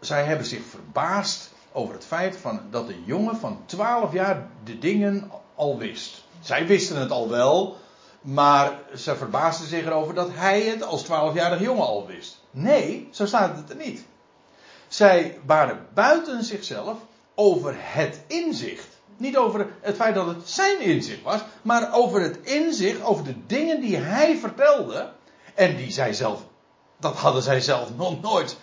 zij 0.00 0.24
hebben 0.24 0.46
zich 0.46 0.62
verbaasd 0.70 1.50
over 1.72 1.94
het 1.94 2.04
feit 2.04 2.36
van, 2.36 2.60
dat 2.70 2.88
een 2.88 3.02
jongen 3.06 3.36
van 3.36 3.62
12 3.66 4.12
jaar 4.12 4.48
de 4.64 4.78
dingen 4.78 5.30
al 5.54 5.78
wist. 5.78 6.24
Zij 6.40 6.66
wisten 6.66 7.00
het 7.00 7.10
al 7.10 7.28
wel, 7.28 7.76
maar 8.20 8.78
ze 8.96 9.16
verbaasden 9.16 9.68
zich 9.68 9.86
erover 9.86 10.14
dat 10.14 10.28
hij 10.32 10.62
het 10.62 10.82
als 10.82 11.04
12-jarig 11.04 11.60
jongen 11.60 11.86
al 11.86 12.06
wist. 12.06 12.40
Nee, 12.50 13.08
zo 13.10 13.26
staat 13.26 13.56
het 13.56 13.70
er 13.70 13.76
niet. 13.76 14.04
Zij 14.92 15.38
waren 15.46 15.86
buiten 15.94 16.44
zichzelf 16.44 16.98
over 17.34 17.74
het 17.76 18.20
inzicht. 18.26 18.88
Niet 19.16 19.36
over 19.36 19.66
het 19.80 19.96
feit 19.96 20.14
dat 20.14 20.26
het 20.26 20.48
zijn 20.48 20.80
inzicht 20.80 21.22
was, 21.22 21.40
maar 21.62 21.94
over 21.94 22.20
het 22.20 22.38
inzicht, 22.42 23.02
over 23.02 23.24
de 23.24 23.46
dingen 23.46 23.80
die 23.80 23.96
hij 23.96 24.36
vertelde. 24.36 25.12
En 25.54 25.76
die 25.76 25.92
zij 25.92 26.12
zelf, 26.12 26.42
dat 26.96 27.16
hadden 27.16 27.42
zij 27.42 27.60
zelf 27.60 27.88
nog 27.96 28.20
nooit 28.20 28.56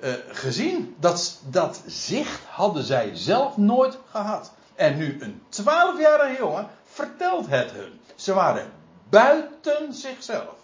uh, 0.00 0.12
gezien. 0.28 0.96
Dat, 0.98 1.38
dat 1.44 1.82
zicht 1.86 2.40
hadden 2.48 2.84
zij 2.84 3.10
zelf 3.14 3.56
nooit 3.56 3.98
gehad. 4.10 4.52
En 4.74 4.96
nu 4.96 5.16
een 5.20 5.42
twaalfjarige 5.48 6.36
jongen 6.38 6.68
vertelt 6.84 7.46
het 7.46 7.70
hun. 7.70 8.00
Ze 8.14 8.34
waren 8.34 8.72
buiten 9.08 9.94
zichzelf. 9.94 10.54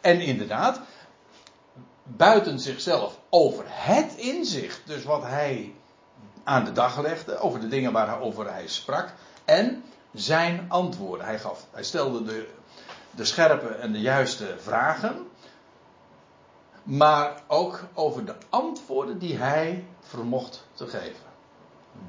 En 0.00 0.20
inderdaad, 0.20 0.80
buiten 2.04 2.60
zichzelf 2.60 3.20
over 3.30 3.64
het 3.66 4.14
inzicht, 4.16 4.80
dus 4.84 5.04
wat 5.04 5.22
hij 5.22 5.74
aan 6.44 6.64
de 6.64 6.72
dag 6.72 7.00
legde, 7.00 7.38
over 7.38 7.60
de 7.60 7.68
dingen 7.68 7.92
waarover 7.92 8.52
hij 8.52 8.68
sprak, 8.68 9.12
en 9.44 9.84
zijn 10.12 10.66
antwoorden. 10.68 11.26
Hij, 11.26 11.38
gaf, 11.38 11.66
hij 11.70 11.84
stelde 11.84 12.22
de, 12.22 12.48
de 13.10 13.24
scherpe 13.24 13.68
en 13.68 13.92
de 13.92 14.00
juiste 14.00 14.54
vragen, 14.58 15.28
maar 16.82 17.42
ook 17.46 17.80
over 17.94 18.24
de 18.24 18.34
antwoorden 18.48 19.18
die 19.18 19.36
hij 19.36 19.84
vermocht 20.00 20.66
te 20.74 20.86
geven. 20.86 21.32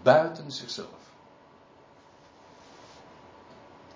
Buiten 0.04 0.52
zichzelf. 0.52 0.90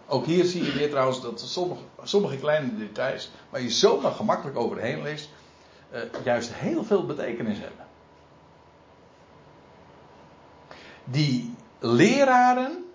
Ook 0.07 0.25
hier 0.25 0.45
zie 0.45 0.63
je 0.63 0.71
weer 0.71 0.89
trouwens 0.89 1.21
dat 1.21 1.41
sommige, 1.41 1.81
sommige 2.03 2.37
kleine 2.37 2.77
details, 2.77 3.29
waar 3.49 3.61
je 3.61 3.69
zomaar 3.69 4.11
gemakkelijk 4.11 4.57
overheen 4.57 5.01
leest, 5.01 5.29
uh, 5.91 6.01
juist 6.23 6.53
heel 6.53 6.83
veel 6.83 7.05
betekenis 7.05 7.57
hebben. 7.59 7.85
Die 11.03 11.55
leraren 11.79 12.85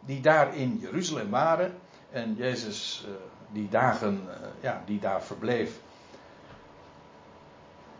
die 0.00 0.20
daar 0.20 0.56
in 0.56 0.78
Jeruzalem 0.80 1.30
waren 1.30 1.78
en 2.10 2.34
Jezus 2.34 3.04
uh, 3.08 3.14
die 3.52 3.68
dagen, 3.68 4.22
uh, 4.28 4.34
ja, 4.60 4.82
die 4.86 5.00
daar 5.00 5.22
verbleef, 5.22 5.80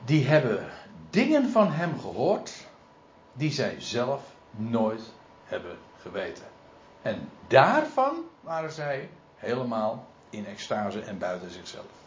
die 0.05 0.27
hebben 0.27 0.71
dingen 1.11 1.51
van 1.51 1.73
hem 1.73 2.01
gehoord 2.01 2.67
die 3.33 3.53
zij 3.53 3.81
zelf 3.81 4.23
nooit 4.51 5.13
hebben 5.45 5.77
geweten. 6.01 6.45
En 7.03 7.29
daarvan 7.47 8.15
waren 8.41 8.73
zij 8.73 9.09
helemaal 9.35 10.07
in 10.31 10.47
extase 10.47 11.01
en 11.01 11.19
buiten 11.19 11.51
zichzelf. 11.51 12.04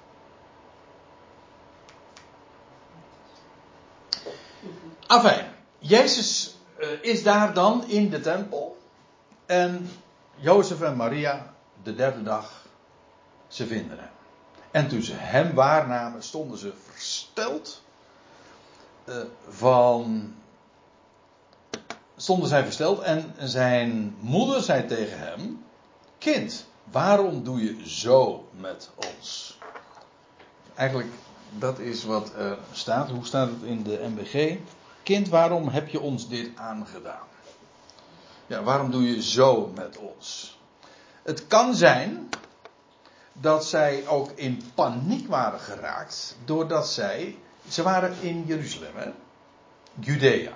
Afijn, 5.08 5.46
Jezus 5.80 6.56
uh, 6.80 6.88
is 7.02 7.24
daar 7.24 7.54
dan 7.54 7.88
in 7.88 8.10
de 8.10 8.20
tempel. 8.20 8.78
En 9.46 9.90
Jozef 10.36 10.82
en 10.82 10.96
Maria, 10.96 11.54
de 11.84 11.96
derde 11.96 12.24
dag, 12.24 12.66
ze 13.48 13.68
vinden 13.68 14.00
hem. 14.00 14.10
En 14.72 14.88
toen 14.88 15.02
ze 15.02 15.14
hem 15.16 15.54
waarnamen, 15.54 16.24
stonden 16.24 16.58
ze 16.58 16.74
versteld 16.92 17.84
uh, 19.06 19.16
van. 19.50 20.34
Stonden 22.18 22.50
zij 22.50 22.64
versteld 22.64 23.00
en 23.00 23.34
zijn 23.40 24.16
moeder 24.20 24.62
zei 24.62 24.86
tegen 24.86 25.20
hem: 25.20 25.64
Kind, 26.18 26.66
waarom 26.84 27.44
doe 27.44 27.64
je 27.64 27.90
zo 27.90 28.48
met 28.52 28.90
ons? 28.96 29.58
Eigenlijk, 30.76 31.10
dat 31.52 31.80
is 31.80 32.04
wat 32.04 32.34
er 32.34 32.58
staat. 32.72 33.10
Hoe 33.10 33.26
staat 33.26 33.50
het 33.50 33.62
in 33.62 33.84
de 33.84 34.10
MBG? 34.16 34.58
Kind, 35.08 35.30
waarom 35.30 35.68
heb 35.68 35.88
je 35.88 36.00
ons 36.00 36.30
dit 36.30 36.50
aangedaan? 36.56 37.28
Ja, 38.48 38.64
waarom 38.64 38.92
doe 38.92 39.04
je 39.04 39.22
zo 39.22 39.72
met 39.76 39.98
ons? 39.98 40.58
Het 41.24 41.48
kan 41.48 41.76
zijn 41.76 42.30
dat 43.34 43.66
zij 43.66 44.08
ook 44.08 44.32
in 44.36 44.62
paniek 44.76 45.28
waren 45.28 45.60
geraakt 45.60 46.38
doordat 46.46 46.88
zij. 46.88 47.38
Ze 47.68 47.84
waren 47.84 48.22
in 48.22 48.44
Jeruzalem, 48.46 48.96
hè? 48.96 49.12
Judea. 50.00 50.54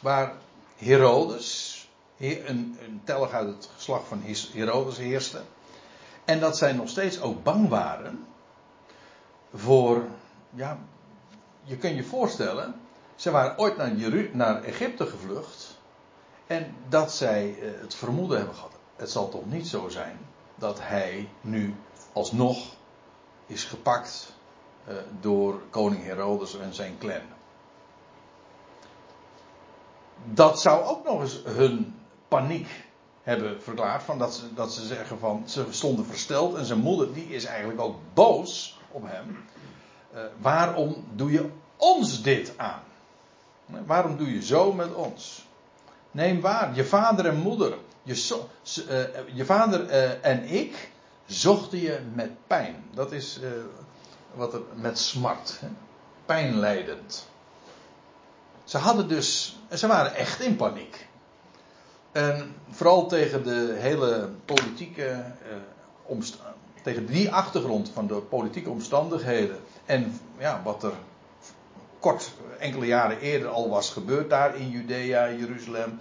Waar 0.00 0.32
Herodes, 0.76 1.88
een, 2.18 2.78
een 2.84 3.00
telg 3.04 3.32
uit 3.32 3.48
het 3.48 3.68
geslacht 3.74 4.08
van 4.08 4.22
Herodes 4.52 4.96
heerste. 4.96 5.42
En 6.24 6.40
dat 6.40 6.58
zij 6.58 6.72
nog 6.72 6.88
steeds 6.88 7.20
ook 7.20 7.42
bang 7.42 7.68
waren 7.68 8.26
voor, 9.54 10.04
ja, 10.50 10.78
je 11.64 11.76
kunt 11.76 11.96
je 11.96 12.04
voorstellen, 12.04 12.88
ze 13.20 13.30
waren 13.30 13.58
ooit 13.58 13.76
naar, 13.76 13.92
naar 14.32 14.62
Egypte 14.62 15.06
gevlucht. 15.06 15.78
En 16.46 16.74
dat 16.88 17.12
zij 17.12 17.58
eh, 17.60 17.80
het 17.80 17.94
vermoeden 17.94 18.36
hebben 18.36 18.54
gehad. 18.54 18.72
Het 18.96 19.10
zal 19.10 19.28
toch 19.28 19.46
niet 19.46 19.68
zo 19.68 19.88
zijn 19.88 20.18
dat 20.54 20.78
hij 20.80 21.28
nu 21.40 21.74
alsnog 22.12 22.74
is 23.46 23.64
gepakt 23.64 24.32
uh, 24.88 24.94
door 25.20 25.60
koning 25.70 26.04
Herodes 26.04 26.58
en 26.58 26.74
zijn 26.74 26.98
clan. 26.98 27.22
Dat 30.24 30.60
zou 30.60 30.84
ook 30.84 31.04
nog 31.04 31.20
eens 31.20 31.40
hun 31.44 32.00
paniek 32.28 32.68
hebben 33.22 33.62
verklaard. 33.62 34.02
Van 34.02 34.18
dat, 34.18 34.34
ze, 34.34 34.54
dat 34.54 34.72
ze 34.72 34.86
zeggen 34.86 35.18
van 35.18 35.42
ze 35.46 35.66
stonden 35.70 36.06
versteld 36.06 36.56
en 36.56 36.64
zijn 36.64 36.80
moeder 36.80 37.12
die 37.12 37.28
is 37.28 37.44
eigenlijk 37.44 37.80
ook 37.80 37.96
boos 38.14 38.80
op 38.90 39.02
hem. 39.06 39.44
Uh, 40.14 40.20
waarom 40.38 41.04
doe 41.14 41.30
je 41.30 41.50
ons 41.76 42.22
dit 42.22 42.52
aan? 42.56 42.88
Waarom 43.86 44.16
doe 44.16 44.32
je 44.34 44.42
zo 44.42 44.72
met 44.72 44.94
ons? 44.94 45.48
Neem 46.10 46.40
waar, 46.40 46.74
je 46.74 46.84
vader 46.84 47.26
en 47.26 47.36
moeder, 47.36 47.74
je, 48.02 48.42
uh, 48.88 49.36
je 49.36 49.44
vader 49.44 49.90
uh, 49.90 50.24
en 50.24 50.44
ik 50.44 50.90
zochten 51.26 51.78
je 51.78 52.00
met 52.14 52.30
pijn. 52.46 52.84
Dat 52.94 53.12
is 53.12 53.40
wat 54.34 54.54
er 54.54 54.60
met 54.74 54.98
smart, 54.98 55.58
hè? 55.60 55.68
pijnlijdend. 56.26 57.28
Ze 58.64 58.78
hadden 58.78 59.08
dus, 59.08 59.58
ze 59.72 59.86
waren 59.86 60.14
echt 60.14 60.40
in 60.40 60.56
paniek. 60.56 61.08
En 62.12 62.54
vooral 62.70 63.06
tegen 63.06 63.42
de 63.44 63.76
hele 63.78 64.28
politieke 64.44 65.24
uh, 66.08 66.16
tegen 66.82 67.06
die 67.06 67.30
achtergrond 67.32 67.90
van 67.90 68.06
de 68.06 68.14
politieke 68.14 68.70
omstandigheden 68.70 69.58
en 69.84 70.20
ja, 70.38 70.60
wat 70.64 70.82
er 70.82 70.92
kort 72.00 72.32
enkele 72.58 72.86
jaren 72.86 73.20
eerder 73.20 73.48
al 73.48 73.68
was 73.68 73.90
gebeurd 73.90 74.30
daar 74.30 74.56
in 74.56 74.70
Judea, 74.70 75.30
Jeruzalem, 75.30 76.00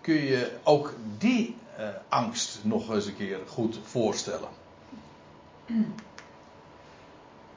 kun 0.00 0.14
je 0.14 0.58
ook 0.62 0.94
die 1.18 1.56
uh, 1.78 1.88
angst 2.08 2.58
nog 2.62 2.90
eens 2.90 3.06
een 3.06 3.16
keer 3.16 3.38
goed 3.46 3.78
voorstellen. 3.84 4.48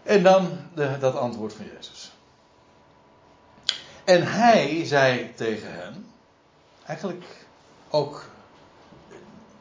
En 0.03 0.23
dan 0.23 0.57
de, 0.75 0.97
dat 0.99 1.15
antwoord 1.15 1.53
van 1.53 1.65
Jezus. 1.65 2.11
En 4.03 4.31
hij 4.31 4.85
zei 4.85 5.33
tegen 5.35 5.73
hen, 5.73 6.11
eigenlijk 6.85 7.25
ook 7.89 8.25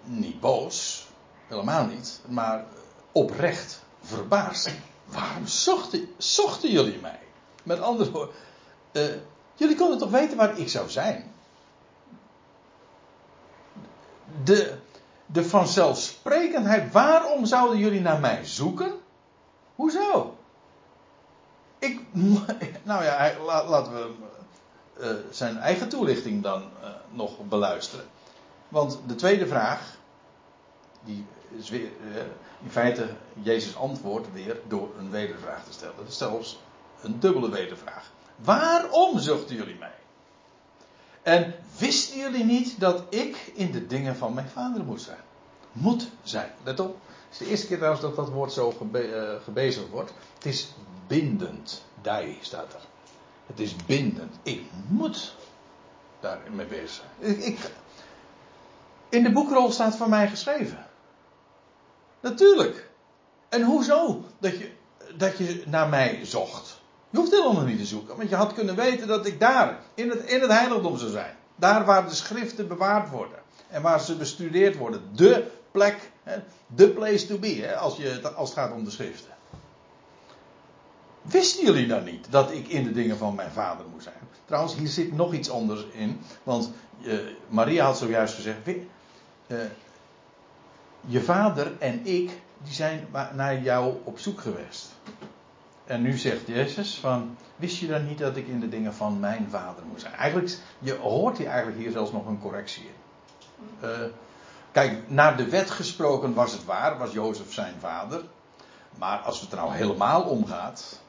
niet 0.02 0.40
boos, 0.40 1.07
helemaal 1.46 1.87
niet, 1.87 2.20
maar 2.28 2.64
oprecht 3.12 3.83
verbaasd. 4.02 4.70
Waarom 5.04 5.46
zochten, 5.46 6.09
zochten 6.16 6.70
jullie 6.70 6.98
mij? 7.00 7.27
Met 7.68 7.81
andere 7.81 8.11
woorden, 8.11 8.35
uh, 8.92 9.04
jullie 9.54 9.76
konden 9.76 9.98
toch 9.98 10.11
weten 10.11 10.37
waar 10.37 10.59
ik 10.59 10.68
zou 10.68 10.88
zijn? 10.88 11.33
De, 14.44 14.78
de 15.26 15.44
vanzelfsprekendheid, 15.44 16.92
waarom 16.92 17.46
zouden 17.46 17.78
jullie 17.78 18.00
naar 18.00 18.20
mij 18.20 18.44
zoeken? 18.44 18.92
Hoezo? 19.74 20.37
Ik, 21.78 22.00
nou 22.83 23.04
ja, 23.04 23.33
laten 23.44 23.92
we 23.92 24.11
uh, 25.00 25.09
zijn 25.31 25.57
eigen 25.59 25.88
toelichting 25.88 26.42
dan 26.42 26.62
uh, 26.62 26.88
nog 27.11 27.48
beluisteren. 27.48 28.04
Want 28.68 28.98
de 29.07 29.14
tweede 29.14 29.46
vraag, 29.46 29.96
die 31.04 31.26
is 31.48 31.70
weer, 31.70 31.90
in 32.62 32.70
feite 32.70 33.09
Jezus 33.42 33.76
antwoord 33.76 34.33
weer 34.33 34.61
door 34.68 34.90
een 34.98 35.11
wedervraag 35.11 35.64
te 35.64 35.72
stellen. 35.72 35.96
Dat 35.96 36.09
is 36.09 36.18
zelfs 36.18 36.59
een 37.02 37.20
dubbele 37.20 37.50
wedervraag. 37.50 38.11
Waarom 38.37 39.18
zochten 39.18 39.56
jullie 39.56 39.78
mij? 39.78 39.94
En 41.22 41.54
wisten 41.78 42.18
jullie 42.18 42.44
niet 42.44 42.80
dat 42.80 43.02
ik 43.08 43.52
in 43.54 43.72
de 43.72 43.87
dingen 43.87 44.16
van 44.16 44.34
mijn 44.34 44.48
vader 44.48 44.84
moet 44.84 45.00
zijn? 45.00 45.20
Moet 45.72 46.08
zijn. 46.22 46.50
Let 46.64 46.80
op. 46.80 46.96
Het 47.06 47.32
is 47.32 47.38
de 47.38 47.46
eerste 47.46 47.66
keer 47.66 47.78
dat 47.78 48.16
dat 48.16 48.28
woord 48.28 48.52
zo 48.52 48.70
gebe 48.70 49.40
gebezigd 49.44 49.88
wordt. 49.88 50.12
Het 50.34 50.46
is 50.46 50.68
bindend. 51.06 51.84
Dai 52.02 52.38
staat 52.40 52.72
er. 52.72 52.80
Het 53.46 53.61
is 53.61 53.76
bindend. 53.87 54.34
Ik 54.42 54.62
moet 54.88 55.34
daarmee 56.20 56.66
bezig 56.66 57.02
zijn. 57.18 57.42
Ik, 57.42 57.70
in 59.08 59.22
de 59.22 59.32
boekrol 59.32 59.70
staat 59.70 59.96
van 59.96 60.11
mij 60.11 60.28
geschreven. 60.28 60.87
Natuurlijk. 62.20 62.90
En 63.48 63.62
hoezo 63.62 64.24
dat 64.38 64.58
je, 64.58 64.72
dat 65.16 65.38
je 65.38 65.62
naar 65.66 65.88
mij 65.88 66.24
zocht? 66.24 66.77
Je 67.10 67.18
hoeft 67.18 67.30
helemaal 67.30 67.64
niet 67.64 67.78
te 67.78 67.86
zoeken, 67.86 68.16
want 68.16 68.28
je 68.28 68.36
had 68.36 68.52
kunnen 68.52 68.76
weten 68.76 69.08
dat 69.08 69.26
ik 69.26 69.40
daar, 69.40 69.78
in 69.94 70.10
het, 70.10 70.24
in 70.24 70.40
het 70.40 70.50
heiligdom 70.50 70.98
zou 70.98 71.10
zijn. 71.10 71.34
Daar 71.56 71.84
waar 71.84 72.08
de 72.08 72.14
schriften 72.14 72.68
bewaard 72.68 73.10
worden 73.10 73.38
en 73.68 73.82
waar 73.82 74.00
ze 74.00 74.16
bestudeerd 74.16 74.76
worden. 74.76 75.02
De 75.14 75.50
plek, 75.70 76.10
de 76.66 76.88
place 76.88 77.26
to 77.26 77.38
be, 77.38 77.76
als, 77.76 77.96
je, 77.96 78.32
als 78.34 78.48
het 78.48 78.58
gaat 78.58 78.72
om 78.72 78.84
de 78.84 78.90
schriften. 78.90 79.36
Wisten 81.22 81.64
jullie 81.64 81.86
dan 81.86 82.04
niet 82.04 82.26
dat 82.30 82.50
ik 82.50 82.68
in 82.68 82.84
de 82.84 82.92
dingen 82.92 83.16
van 83.16 83.34
mijn 83.34 83.50
vader 83.50 83.86
moet 83.92 84.02
zijn? 84.02 84.14
Trouwens, 84.44 84.74
hier 84.74 84.88
zit 84.88 85.12
nog 85.12 85.32
iets 85.32 85.50
anders 85.50 85.86
in. 85.92 86.20
Want 86.42 86.70
uh, 87.00 87.18
Maria 87.48 87.84
had 87.84 87.98
zojuist 87.98 88.34
gezegd: 88.34 88.58
uh, 88.66 89.58
Je 91.00 91.20
vader 91.20 91.72
en 91.78 92.06
ik, 92.06 92.30
die 92.62 92.72
zijn 92.72 93.08
naar 93.32 93.62
jou 93.62 93.94
op 94.04 94.18
zoek 94.18 94.40
geweest. 94.40 94.86
En 95.88 96.03
nu 96.03 96.16
zegt 96.16 96.46
Jezus: 96.46 96.98
van, 96.98 97.37
Wist 97.57 97.79
je 97.79 97.87
dan 97.87 98.07
niet 98.07 98.18
dat 98.18 98.37
ik 98.37 98.46
in 98.46 98.61
de 98.61 98.68
dingen 98.68 98.94
van 98.94 99.20
mijn 99.20 99.51
vader 99.51 99.85
moet 99.85 100.01
zijn? 100.01 100.14
Eigenlijk, 100.14 100.59
je 100.79 100.94
hoort 100.94 101.38
hier 101.38 101.46
eigenlijk 101.46 101.79
hier 101.79 101.90
zelfs 101.90 102.12
nog 102.12 102.27
een 102.27 102.40
correctie 102.40 102.83
in. 102.83 103.88
Uh, 103.88 103.90
kijk, 104.72 105.11
naar 105.11 105.37
de 105.37 105.48
wet 105.48 105.70
gesproken 105.70 106.35
was 106.35 106.53
het 106.53 106.64
waar, 106.64 106.98
was 106.98 107.12
Jozef 107.12 107.53
zijn 107.53 107.74
vader. 107.81 108.24
Maar 108.98 109.18
als 109.18 109.40
het 109.40 109.51
er 109.51 109.57
nou 109.57 109.72
helemaal 109.72 110.22
om 110.22 110.46
gaat. 110.46 111.01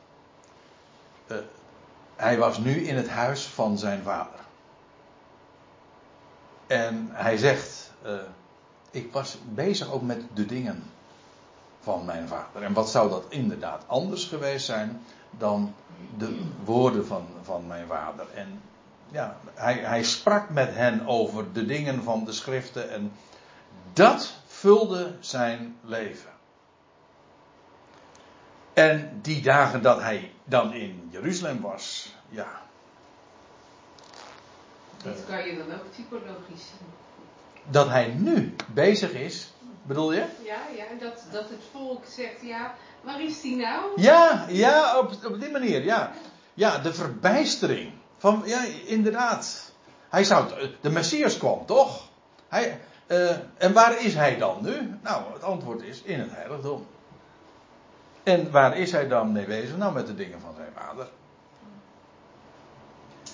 Uh, 1.28 1.38
hij 2.16 2.38
was 2.38 2.58
nu 2.58 2.88
in 2.88 2.96
het 2.96 3.10
huis 3.10 3.46
van 3.46 3.78
zijn 3.78 4.04
vader. 4.04 4.40
En 6.68 7.10
hij 7.12 7.38
zegt: 7.38 7.92
uh, 8.06 8.12
Ik 8.92 9.14
was 9.14 9.38
bezig 9.54 9.92
ook 9.92 10.02
met 10.02 10.24
de 10.34 10.46
dingen 10.46 10.84
van 11.90 12.06
mijn 12.06 12.28
vader. 12.28 12.62
En 12.64 12.74
wat 12.74 12.90
zou 12.90 13.10
dat 13.10 13.26
inderdaad 13.30 13.84
anders 13.88 14.26
geweest 14.26 14.66
zijn 14.66 15.02
dan 15.38 15.74
de 16.18 16.42
woorden 16.64 17.06
van, 17.06 17.28
van 17.42 17.68
mijn 17.68 17.88
vader? 17.88 18.26
En 18.34 18.62
ja, 19.12 19.38
hij, 19.54 19.74
hij 19.74 20.04
sprak 20.04 20.50
met 20.50 20.76
hen 20.76 21.08
over 21.08 21.54
de 21.54 21.66
dingen 21.66 22.04
van 22.04 22.26
de 22.26 22.32
schriften 22.32 22.90
en 22.90 23.12
dat 23.94 24.34
vulde 24.48 25.16
zijn 25.20 25.76
leven. 25.82 26.32
En 28.74 29.20
die 29.22 29.42
dagen 29.42 29.82
dat 29.82 30.02
hij 30.02 30.32
dan 30.44 30.74
in 30.74 31.08
Jeruzalem 31.12 31.62
was, 31.62 32.16
ja. 32.30 32.62
Dat 35.04 35.26
kan 35.28 35.46
je 35.46 35.58
dan 35.58 35.80
ook 35.80 35.94
typologisch 35.96 36.68
zien. 36.68 36.88
Dat 37.70 37.88
hij 37.88 38.08
nu 38.08 38.56
bezig 38.74 39.12
is, 39.12 39.54
bedoel 39.90 40.14
je? 40.14 40.26
Ja, 40.44 40.60
ja, 40.76 40.86
dat, 41.00 41.24
dat 41.32 41.50
het 41.50 41.64
volk 41.72 42.04
zegt, 42.06 42.42
ja, 42.42 42.76
waar 43.02 43.22
is 43.22 43.42
die 43.42 43.56
nou? 43.56 44.02
Ja, 44.02 44.46
ja, 44.50 45.00
op, 45.00 45.12
op 45.26 45.40
die 45.40 45.52
manier, 45.52 45.84
ja. 45.84 46.12
Ja, 46.54 46.78
de 46.78 46.94
verbijstering. 46.94 47.92
Van, 48.18 48.42
ja, 48.46 48.64
inderdaad. 48.86 49.72
Hij 50.10 50.24
zou, 50.24 50.70
de 50.82 50.90
Messias 50.90 51.38
kwam 51.38 51.66
toch? 51.66 52.10
Hij, 52.48 52.82
uh, 53.08 53.32
en 53.58 53.74
waar 53.74 54.02
is 54.02 54.14
hij 54.14 54.38
dan 54.38 54.58
nu? 54.62 54.98
Nou, 55.02 55.34
het 55.34 55.44
antwoord 55.44 55.82
is 55.82 56.02
in 56.02 56.20
het 56.20 56.32
heiligdom. 56.32 56.88
En 58.24 58.52
waar 58.52 58.78
is 58.78 58.92
hij 58.92 59.08
dan 59.08 59.32
mee 59.32 59.46
bezig? 59.46 59.78
Nou, 59.78 59.94
met 59.94 60.08
de 60.08 60.16
dingen 60.16 60.40
van 60.40 60.54
zijn 60.56 60.72
vader. 60.76 61.10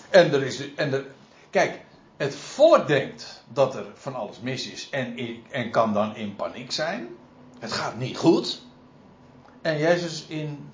En 0.10 0.34
er 0.34 0.44
is. 0.44 0.74
En 0.76 0.94
er, 0.94 1.06
kijk, 1.50 1.82
het 2.18 2.36
volk 2.36 2.88
denkt 2.88 3.44
dat 3.48 3.76
er 3.76 3.86
van 3.94 4.16
alles 4.16 4.40
mis 4.40 4.68
is 4.68 4.90
en, 4.90 5.18
en 5.52 5.72
kan 5.72 5.94
dan 5.94 6.16
in 6.16 6.36
paniek 6.36 6.72
zijn. 6.72 7.08
Het 7.60 7.72
gaat 7.72 7.98
niet 7.98 8.18
goed. 8.18 8.62
En 9.62 9.78
Jezus 9.78 10.26
in, 10.28 10.72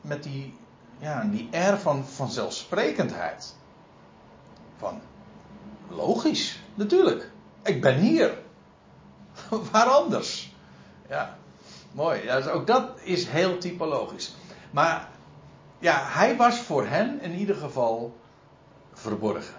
met 0.00 0.22
die, 0.22 0.54
ja, 0.98 1.24
die 1.24 1.48
air 1.52 1.78
van 1.78 2.04
vanzelfsprekendheid. 2.04 3.54
Van, 4.76 5.00
logisch, 5.88 6.60
natuurlijk. 6.74 7.30
Ik 7.62 7.80
ben 7.80 7.98
hier. 7.98 8.38
Waar 9.72 9.86
anders? 9.86 10.52
Ja, 11.08 11.36
mooi. 11.92 12.22
Ja, 12.22 12.36
dus 12.36 12.48
ook 12.48 12.66
dat 12.66 12.90
is 13.02 13.26
heel 13.26 13.58
typologisch. 13.58 14.34
Maar 14.70 15.08
ja, 15.78 16.00
hij 16.02 16.36
was 16.36 16.58
voor 16.58 16.86
hen 16.86 17.20
in 17.20 17.34
ieder 17.34 17.56
geval 17.56 18.16
verborgen. 18.92 19.54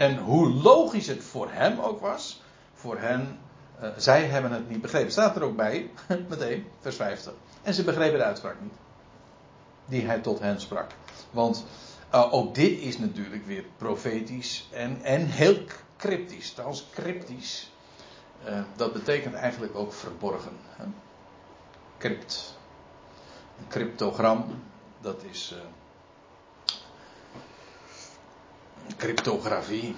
En 0.00 0.18
hoe 0.18 0.50
logisch 0.50 1.06
het 1.06 1.24
voor 1.24 1.50
hem 1.50 1.78
ook 1.78 2.00
was, 2.00 2.42
voor 2.74 2.98
hen, 2.98 3.38
uh, 3.82 3.88
zij 3.96 4.24
hebben 4.24 4.52
het 4.52 4.68
niet 4.68 4.80
begrepen. 4.80 5.12
Staat 5.12 5.36
er 5.36 5.42
ook 5.42 5.56
bij, 5.56 5.90
meteen, 6.28 6.66
vers 6.80 6.96
50. 6.96 7.32
En 7.62 7.74
ze 7.74 7.84
begrepen 7.84 8.18
de 8.18 8.24
uitspraak 8.24 8.60
niet. 8.60 8.74
Die 9.86 10.06
hij 10.06 10.20
tot 10.20 10.38
hen 10.38 10.60
sprak. 10.60 10.90
Want 11.30 11.64
uh, 12.14 12.32
ook 12.32 12.54
dit 12.54 12.78
is 12.80 12.98
natuurlijk 12.98 13.46
weer 13.46 13.64
profetisch 13.76 14.68
en, 14.72 15.02
en 15.02 15.26
heel 15.26 15.58
cryptisch. 15.96 16.50
Trouwens, 16.50 16.86
cryptisch, 16.92 17.72
uh, 18.48 18.62
dat 18.76 18.92
betekent 18.92 19.34
eigenlijk 19.34 19.74
ook 19.74 19.92
verborgen. 19.92 20.56
Hè? 20.76 20.84
Crypt. 21.98 22.58
Een 23.58 23.68
cryptogram, 23.68 24.62
dat 25.00 25.22
is. 25.30 25.54
Uh, 25.56 25.62
cryptografie. 28.96 29.96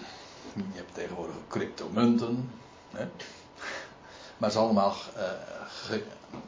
Je 0.55 0.63
hebt 0.73 0.95
tegenwoordig 0.95 1.35
cryptomunten. 1.49 2.51
Hè? 2.91 3.05
Maar 4.37 4.51
het 4.51 4.59
is 4.59 4.65
allemaal. 4.65 4.95
Ge, 5.67 6.03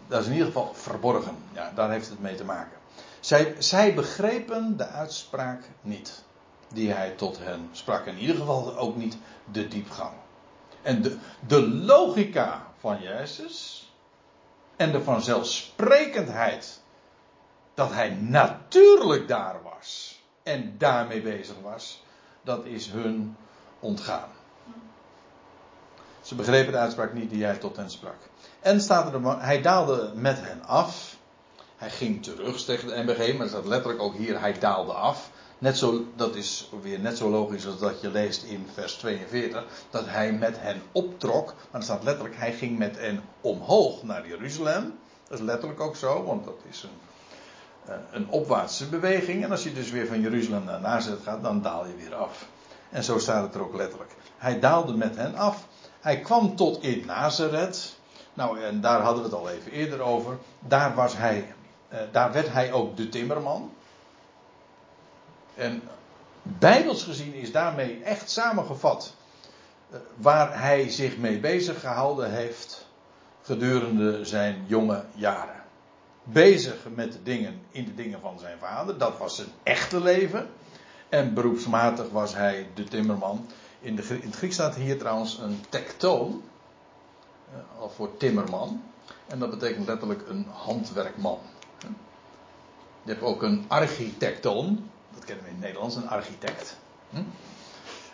dat 0.08 0.20
is 0.20 0.26
in 0.26 0.32
ieder 0.32 0.46
geval 0.46 0.74
verborgen. 0.74 1.36
Ja, 1.52 1.72
daar 1.74 1.90
heeft 1.90 2.08
het 2.08 2.20
mee 2.20 2.34
te 2.34 2.44
maken. 2.44 2.78
Zij, 3.20 3.54
zij 3.58 3.94
begrepen 3.94 4.76
de 4.76 4.86
uitspraak 4.86 5.62
niet. 5.80 6.22
Die 6.72 6.92
hij 6.92 7.10
tot 7.10 7.38
hen 7.38 7.68
sprak. 7.72 8.06
In 8.06 8.18
ieder 8.18 8.36
geval 8.36 8.76
ook 8.76 8.96
niet 8.96 9.16
de 9.52 9.68
diepgang. 9.68 10.12
En 10.82 11.02
de, 11.02 11.16
de 11.46 11.68
logica 11.68 12.66
van 12.78 13.00
Jezus. 13.00 13.88
En 14.76 14.92
de 14.92 15.02
vanzelfsprekendheid. 15.02 16.80
Dat 17.74 17.92
hij 17.92 18.10
natuurlijk 18.10 19.28
daar 19.28 19.62
was. 19.62 20.20
En 20.42 20.74
daarmee 20.78 21.20
bezig 21.20 21.54
was 21.62 22.02
dat 22.44 22.64
is 22.64 22.90
hun 22.90 23.36
ontgaan. 23.80 24.28
Ze 26.20 26.34
begrepen 26.34 26.72
de 26.72 26.78
uitspraak 26.78 27.12
niet 27.12 27.30
die 27.30 27.44
hij 27.44 27.56
tot 27.56 27.76
hen 27.76 27.90
sprak. 27.90 28.16
En 28.60 28.80
staat 28.80 29.14
er, 29.14 29.40
hij 29.40 29.62
daalde 29.62 30.12
met 30.14 30.40
hen 30.40 30.64
af. 30.64 31.16
Hij 31.76 31.90
ging 31.90 32.22
terug, 32.22 32.64
tegen 32.64 32.88
de 32.88 33.02
MBG, 33.02 33.36
maar 33.38 33.48
staat 33.48 33.66
letterlijk 33.66 34.02
ook 34.02 34.14
hier, 34.14 34.40
hij 34.40 34.58
daalde 34.58 34.92
af. 34.92 35.30
Net 35.58 35.78
zo, 35.78 36.04
dat 36.16 36.34
is 36.34 36.70
weer 36.82 36.98
net 36.98 37.16
zo 37.18 37.30
logisch 37.30 37.66
als 37.66 37.78
dat 37.78 38.00
je 38.00 38.10
leest 38.10 38.42
in 38.42 38.66
vers 38.74 38.94
42, 38.94 39.64
dat 39.90 40.06
hij 40.06 40.32
met 40.32 40.60
hen 40.60 40.82
optrok. 40.92 41.46
Maar 41.46 41.80
er 41.80 41.86
staat 41.86 42.02
letterlijk, 42.02 42.36
hij 42.36 42.52
ging 42.52 42.78
met 42.78 42.98
hen 42.98 43.22
omhoog 43.40 44.02
naar 44.02 44.28
Jeruzalem. 44.28 44.98
Dat 45.28 45.38
is 45.38 45.44
letterlijk 45.44 45.80
ook 45.80 45.96
zo, 45.96 46.24
want 46.24 46.44
dat 46.44 46.58
is 46.68 46.82
een 46.82 46.98
een 48.10 48.28
opwaartse 48.28 48.88
beweging. 48.88 49.44
En 49.44 49.50
als 49.50 49.62
je 49.62 49.72
dus 49.72 49.90
weer 49.90 50.06
van 50.06 50.20
Jeruzalem 50.20 50.64
naar 50.64 50.80
Nazareth 50.80 51.22
gaat, 51.22 51.42
dan 51.42 51.62
daal 51.62 51.86
je 51.86 51.96
weer 51.96 52.14
af. 52.14 52.46
En 52.90 53.04
zo 53.04 53.18
staat 53.18 53.42
het 53.42 53.54
er 53.54 53.62
ook 53.62 53.74
letterlijk. 53.74 54.10
Hij 54.38 54.60
daalde 54.60 54.96
met 54.96 55.16
hen 55.16 55.34
af. 55.34 55.66
Hij 56.00 56.20
kwam 56.20 56.56
tot 56.56 56.82
in 56.82 57.06
Nazareth. 57.06 57.96
Nou, 58.34 58.62
en 58.62 58.80
daar 58.80 59.00
hadden 59.00 59.22
we 59.22 59.28
het 59.28 59.38
al 59.38 59.50
even 59.50 59.72
eerder 59.72 60.00
over. 60.00 60.38
Daar 60.58 60.94
was 60.94 61.16
hij, 61.16 61.54
eh, 61.88 61.98
daar 62.12 62.32
werd 62.32 62.52
hij 62.52 62.72
ook 62.72 62.96
de 62.96 63.08
timmerman. 63.08 63.72
En 65.54 65.82
bijbels 66.42 67.02
gezien 67.02 67.34
is 67.34 67.52
daarmee 67.52 68.02
echt 68.02 68.30
samengevat 68.30 69.14
eh, 69.90 69.98
waar 70.16 70.60
hij 70.60 70.90
zich 70.90 71.16
mee 71.16 71.40
bezig 71.40 71.80
gehouden 71.80 72.30
heeft 72.30 72.86
gedurende 73.42 74.24
zijn 74.24 74.64
jonge 74.66 75.04
jaren 75.14 75.53
bezig 76.24 76.86
met 76.94 77.12
de 77.12 77.22
dingen 77.22 77.60
in 77.70 77.84
de 77.84 77.94
dingen 77.94 78.20
van 78.20 78.38
zijn 78.38 78.58
vader. 78.58 78.98
Dat 78.98 79.18
was 79.18 79.36
zijn 79.36 79.48
echte 79.62 80.00
leven. 80.00 80.48
En 81.08 81.34
beroepsmatig 81.34 82.10
was 82.10 82.34
hij 82.34 82.68
de 82.74 82.84
timmerman. 82.84 83.46
In, 83.80 83.96
de, 83.96 84.02
in 84.02 84.26
het 84.26 84.36
Grieks 84.36 84.54
staat 84.54 84.74
hier 84.74 84.98
trouwens 84.98 85.38
een 85.38 85.60
tektoon. 85.68 86.42
Uh, 87.52 87.80
al 87.80 87.90
voor 87.90 88.16
timmerman. 88.16 88.82
En 89.26 89.38
dat 89.38 89.50
betekent 89.50 89.86
letterlijk 89.86 90.28
een 90.28 90.46
handwerkman. 90.50 91.38
Je 93.02 93.10
hebt 93.10 93.22
ook 93.22 93.42
een 93.42 93.64
architecton. 93.68 94.90
Dat 95.14 95.24
kennen 95.24 95.44
we 95.44 95.50
in 95.50 95.56
het 95.56 95.64
Nederlands, 95.64 95.96
een 95.96 96.08
architect. 96.08 96.76
Hm? 97.10 97.22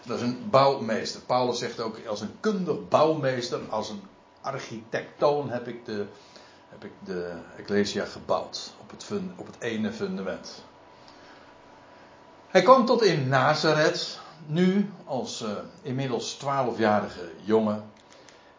Dat 0.07 0.17
is 0.17 0.23
een 0.23 0.51
bouwmeester. 0.51 1.21
Paulus 1.21 1.59
zegt 1.59 1.81
ook 1.81 2.07
als 2.07 2.21
een 2.21 2.37
kundig 2.41 2.89
bouwmeester, 2.89 3.61
als 3.69 3.89
een 3.91 4.03
architectoon 4.41 5.51
heb 5.51 5.69
ik 5.69 5.85
de 5.85 6.07
heb 6.71 6.85
ik 6.85 6.93
de 7.05 7.33
Ecclesia 7.57 8.05
gebouwd 8.05 8.73
op 8.81 8.91
het, 8.91 9.11
op 9.37 9.47
het 9.47 9.57
ene 9.59 9.93
fundament. 9.93 10.65
Hij 12.49 12.63
kwam 12.63 12.87
tot 12.87 13.03
in 13.03 13.29
Nazareth, 13.29 14.21
nu 14.47 14.91
als 15.05 15.43
uh, 15.43 15.51
inmiddels 15.83 16.33
twaalfjarige 16.33 17.31
jongen. 17.43 17.85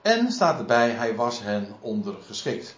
En 0.01 0.31
staat 0.31 0.59
erbij, 0.59 0.89
hij 0.89 1.15
was 1.15 1.41
hen 1.41 1.75
ondergeschikt. 1.79 2.75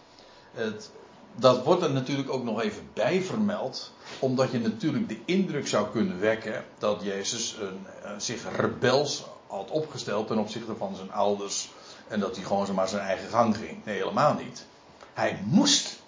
Het, 0.52 0.91
dat 1.36 1.63
wordt 1.63 1.82
er 1.82 1.91
natuurlijk 1.91 2.32
ook 2.32 2.43
nog 2.43 2.62
even 2.62 2.89
bij 2.93 3.22
vermeld, 3.22 3.91
omdat 4.19 4.52
je 4.52 4.60
natuurlijk 4.60 5.10
de 5.10 5.19
indruk 5.26 5.67
zou 5.67 5.89
kunnen 5.91 6.19
wekken 6.19 6.65
dat 6.78 7.04
Jezus 7.04 7.58
een, 7.60 7.86
uh, 8.04 8.12
zich 8.17 8.58
rebels 8.58 9.26
had 9.48 9.72
opgesteld 9.72 10.28
ten 10.28 10.38
opzichte 10.38 10.76
van 10.76 10.96
zijn 10.96 11.12
ouders 11.12 11.72
en 12.08 12.19
dat 12.19 12.36
hij 12.36 12.46
gewoon 12.46 12.65
zomaar 12.65 12.88
zijn 12.88 13.02
eigen 13.02 13.30
gang 13.30 13.58
ging. 13.58 13.86
Nee, 13.86 13.98
helemaal 13.98 14.34
niet. 14.34 14.65
Hij 15.13 15.39
moest 15.45 16.02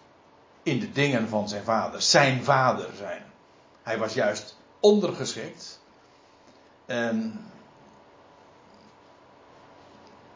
in 0.63 0.79
de 0.79 0.91
dingen 0.91 1.29
van 1.29 1.49
zijn 1.49 1.63
vader, 1.63 2.01
zijn 2.01 2.43
vader 2.43 2.89
zijn. 2.97 3.23
Hij 3.83 3.97
was 3.97 4.13
juist 4.13 4.57
ondergeschikt. 4.79 5.79
En 6.85 7.45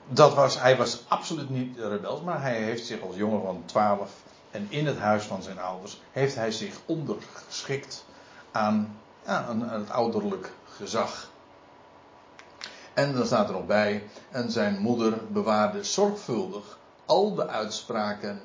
dat 0.08 0.34
was, 0.34 0.60
hij 0.60 0.78
was 0.78 1.04
absoluut 1.08 1.50
niet 1.50 1.78
rebels, 1.78 2.22
maar 2.22 2.42
hij 2.42 2.62
heeft 2.62 2.86
zich 2.86 3.02
als 3.02 3.16
jongen 3.16 3.42
van 3.42 3.64
12 3.66 4.12
en 4.52 4.66
in 4.70 4.86
het 4.86 4.98
huis 4.98 5.24
van 5.24 5.44
zijn 5.44 5.60
ouders 5.60 6.02
heeft 6.12 6.36
hij 6.36 6.52
zich 6.52 6.76
ondergeschikt 6.86 8.06
aan, 8.52 8.98
ja, 9.26 9.44
aan 9.44 9.70
het 9.70 9.90
ouderlijk 9.90 10.52
gezag. 10.66 11.30
En 12.94 13.14
dan 13.14 13.26
staat 13.26 13.48
er 13.48 13.54
nog 13.54 13.66
bij, 13.66 14.04
en 14.32 14.52
zijn 14.52 14.80
moeder 14.80 15.32
bewaarde 15.32 15.84
zorgvuldig 15.84 16.78
al 17.06 17.36
de 17.36 17.48
uitspraken 17.48 18.42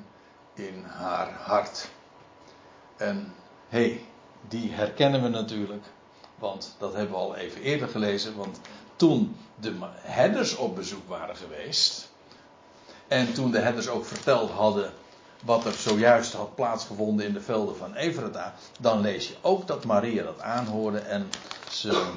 in 0.55 0.83
haar 0.83 1.31
hart. 1.31 1.89
En 2.97 3.33
hé, 3.67 3.79
hey, 3.79 4.05
die 4.47 4.71
herkennen 4.71 5.21
we 5.21 5.29
natuurlijk, 5.29 5.85
want 6.35 6.75
dat 6.79 6.93
hebben 6.93 7.11
we 7.11 7.21
al 7.21 7.35
even 7.35 7.61
eerder 7.61 7.87
gelezen, 7.87 8.35
want 8.35 8.59
toen 8.95 9.37
de 9.59 9.75
herders 9.95 10.55
op 10.55 10.75
bezoek 10.75 11.09
waren 11.09 11.35
geweest, 11.35 12.11
en 13.07 13.33
toen 13.33 13.51
de 13.51 13.59
herders 13.59 13.87
ook 13.87 14.05
verteld 14.05 14.49
hadden 14.49 14.93
wat 15.43 15.65
er 15.65 15.73
zojuist 15.73 16.33
had 16.33 16.55
plaatsgevonden 16.55 17.25
in 17.25 17.33
de 17.33 17.41
velden 17.41 17.77
van 17.77 17.95
Evereta, 17.95 18.53
dan 18.79 19.01
lees 19.01 19.27
je 19.27 19.35
ook 19.41 19.67
dat 19.67 19.85
Maria 19.85 20.23
dat 20.23 20.41
aanhoorde 20.41 20.99
en 20.99 21.29
ze, 21.69 22.13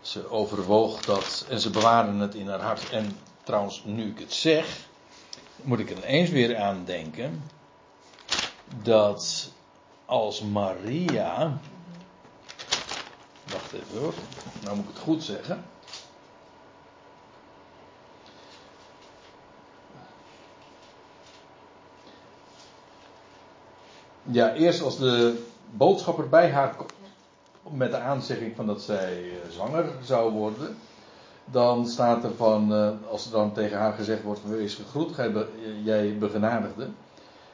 ze 0.00 0.30
overwoog 0.30 1.00
dat 1.00 1.46
en 1.48 1.60
ze 1.60 1.70
bewaarden 1.70 2.18
het 2.18 2.34
in 2.34 2.48
haar 2.48 2.60
hart. 2.60 2.90
En 2.90 3.18
trouwens, 3.42 3.82
nu 3.84 4.10
ik 4.10 4.18
het 4.18 4.32
zeg, 4.32 4.86
moet 5.62 5.78
ik 5.78 5.90
er 5.90 6.04
eens 6.04 6.30
weer 6.30 6.56
aan 6.56 6.84
denken 6.84 7.42
dat 8.82 9.50
als 10.04 10.40
Maria. 10.42 11.58
Wacht 13.52 13.72
even 13.72 13.98
hoor, 13.98 14.14
nou 14.62 14.76
moet 14.76 14.84
ik 14.84 14.94
het 14.94 15.02
goed 15.02 15.24
zeggen. 15.24 15.64
Ja, 24.22 24.52
eerst 24.54 24.82
als 24.82 24.98
de 24.98 25.44
boodschapper 25.70 26.28
bij 26.28 26.50
haar 26.50 26.76
met 27.70 27.90
de 27.90 27.98
aanzegging 27.98 28.56
van 28.56 28.66
dat 28.66 28.82
zij 28.82 29.18
eh, 29.18 29.50
zwanger 29.50 29.92
zou 30.02 30.32
worden. 30.32 30.78
Dan 31.44 31.86
staat 31.86 32.24
er 32.24 32.34
van, 32.34 32.74
eh, 32.74 32.90
als 33.10 33.24
er 33.26 33.30
dan 33.30 33.52
tegen 33.52 33.78
haar 33.78 33.92
gezegd 33.92 34.22
wordt, 34.22 34.48
wees 34.48 34.74
gegroet, 34.74 35.16
jij 35.82 36.18
begenadigde. 36.18 36.88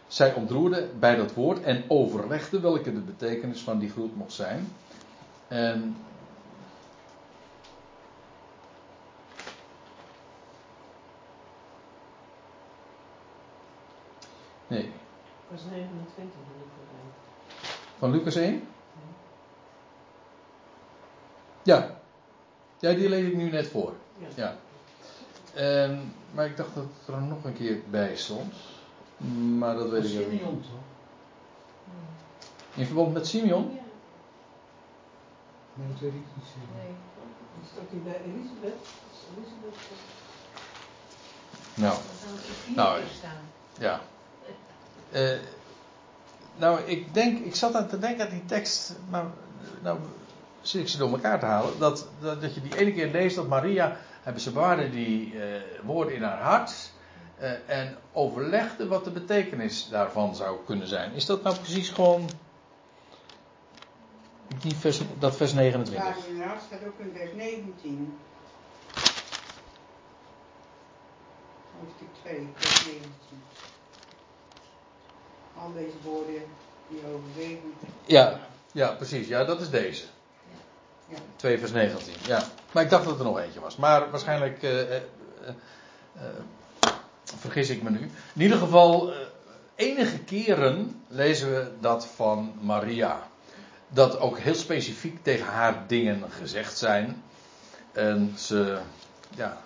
Zij 0.07 0.35
ontroerde 0.35 0.88
bij 0.98 1.16
dat 1.16 1.35
woord 1.35 1.62
en 1.62 1.85
overlegde 1.88 2.61
welke 2.61 2.92
de 2.92 3.00
betekenis 3.00 3.61
van 3.61 3.79
die 3.79 3.90
groet 3.90 4.16
mocht 4.16 4.33
zijn. 4.33 4.68
En 5.48 5.96
Nee. 14.70 14.92
Vers 15.48 15.62
29 15.70 16.38
Van 17.98 18.11
Lucas 18.11 18.35
1? 18.35 18.68
Ja. 21.62 21.99
Ja, 22.80 22.92
die 22.92 23.08
lees 23.08 23.26
ik 23.26 23.36
nu 23.36 23.50
net 23.50 23.66
voor. 23.66 23.92
Ja. 24.34 24.56
En, 25.54 26.14
maar 26.32 26.46
ik 26.46 26.56
dacht 26.56 26.74
dat 26.74 26.84
het 26.84 27.14
er 27.14 27.22
nog 27.22 27.44
een 27.44 27.52
keer 27.52 27.80
bij 27.90 28.16
stond. 28.16 28.54
Maar 29.58 29.76
dat 29.76 29.90
weet 29.90 30.04
ik 30.04 30.26
ook 30.26 30.30
niet. 30.30 30.66
In 32.74 32.86
verband 32.86 33.12
met 33.12 33.26
Simeon? 33.26 33.70
Ja. 33.74 33.82
Nee, 35.74 35.88
dat 35.88 36.00
weet 36.00 36.12
ik 36.12 36.26
niet 36.34 36.44
Nee, 36.76 36.94
is 37.62 37.68
dat 37.74 37.84
hij 37.90 37.98
bij 37.98 38.20
Elisabeth? 38.24 38.88
Elisabeth. 39.36 39.78
Nou. 41.74 41.98
Nou, 42.76 43.00
ja. 43.78 44.00
Uh, 45.12 45.38
nou, 46.56 46.80
ik 46.80 47.14
denk, 47.14 47.44
ik 47.44 47.54
zat 47.54 47.74
aan 47.74 47.88
te 47.88 47.98
denken 47.98 48.24
aan 48.24 48.30
die 48.30 48.44
tekst, 48.44 48.92
maar 49.08 49.24
nou 49.82 49.98
zit 50.60 50.80
ik 50.80 50.88
ze 50.88 50.98
door 50.98 51.10
elkaar 51.10 51.38
te 51.38 51.46
halen, 51.46 51.78
dat, 51.78 52.08
dat, 52.20 52.40
dat 52.42 52.54
je 52.54 52.60
die 52.60 52.76
ene 52.76 52.92
keer 52.92 53.10
leest 53.10 53.36
dat 53.36 53.48
Maria, 53.48 53.96
hebben 54.22 54.42
ze 54.42 54.52
bewaarde 54.52 54.90
die 54.90 55.34
uh, 55.34 55.42
woorden 55.82 56.14
in 56.14 56.22
haar 56.22 56.40
hart 56.42 56.90
uh, 57.40 57.50
en 57.66 57.96
overlegde 58.12 58.86
wat 58.86 59.04
de 59.04 59.10
betekenis 59.10 59.88
daarvan 59.88 60.36
zou 60.36 60.58
kunnen 60.66 60.86
zijn. 60.86 61.12
Is 61.12 61.26
dat 61.26 61.42
nou 61.42 61.56
precies 61.56 61.88
gewoon 61.88 62.30
die 64.60 64.74
vers, 64.74 65.00
dat 65.18 65.36
vers 65.36 65.52
29? 65.52 66.08
Ja, 66.08 66.28
inderdaad, 66.28 66.62
staat 66.66 66.86
ook 66.86 66.98
in 66.98 67.12
vers 67.16 67.30
19. 67.34 68.18
Hoofdstuk 71.78 72.08
2, 72.22 72.48
vers 72.54 72.86
19 72.86 73.10
al 75.62 75.72
deze 75.72 75.96
woorden 76.02 76.42
die 76.88 77.00
overwegen. 77.14 77.72
Ja, 78.06 78.40
ja, 78.72 78.92
precies. 78.92 79.28
Ja, 79.28 79.44
dat 79.44 79.60
is 79.60 79.70
deze. 79.70 80.04
Ja. 81.10 81.16
2 81.36 81.58
vers 81.58 81.72
19. 81.72 82.14
Ja. 82.26 82.42
Maar 82.72 82.82
ik 82.82 82.90
dacht 82.90 83.04
dat 83.04 83.18
er 83.18 83.24
nog 83.24 83.38
eentje 83.38 83.60
was. 83.60 83.76
Maar 83.76 84.10
waarschijnlijk 84.10 84.62
uh, 84.62 84.72
uh, 84.72 84.96
uh, 86.16 86.22
vergis 87.38 87.68
ik 87.68 87.82
me 87.82 87.90
nu. 87.90 88.10
In 88.34 88.40
ieder 88.42 88.58
geval, 88.58 89.12
enige 89.74 90.18
keren 90.18 91.02
lezen 91.08 91.50
we 91.50 91.70
dat 91.80 92.06
van 92.06 92.52
Maria. 92.60 93.28
Dat 93.88 94.18
ook 94.18 94.38
heel 94.38 94.54
specifiek 94.54 95.22
tegen 95.22 95.46
haar 95.46 95.84
dingen 95.86 96.24
gezegd 96.30 96.78
zijn. 96.78 97.22
En 97.92 98.34
ze, 98.36 98.78
ja, 99.36 99.56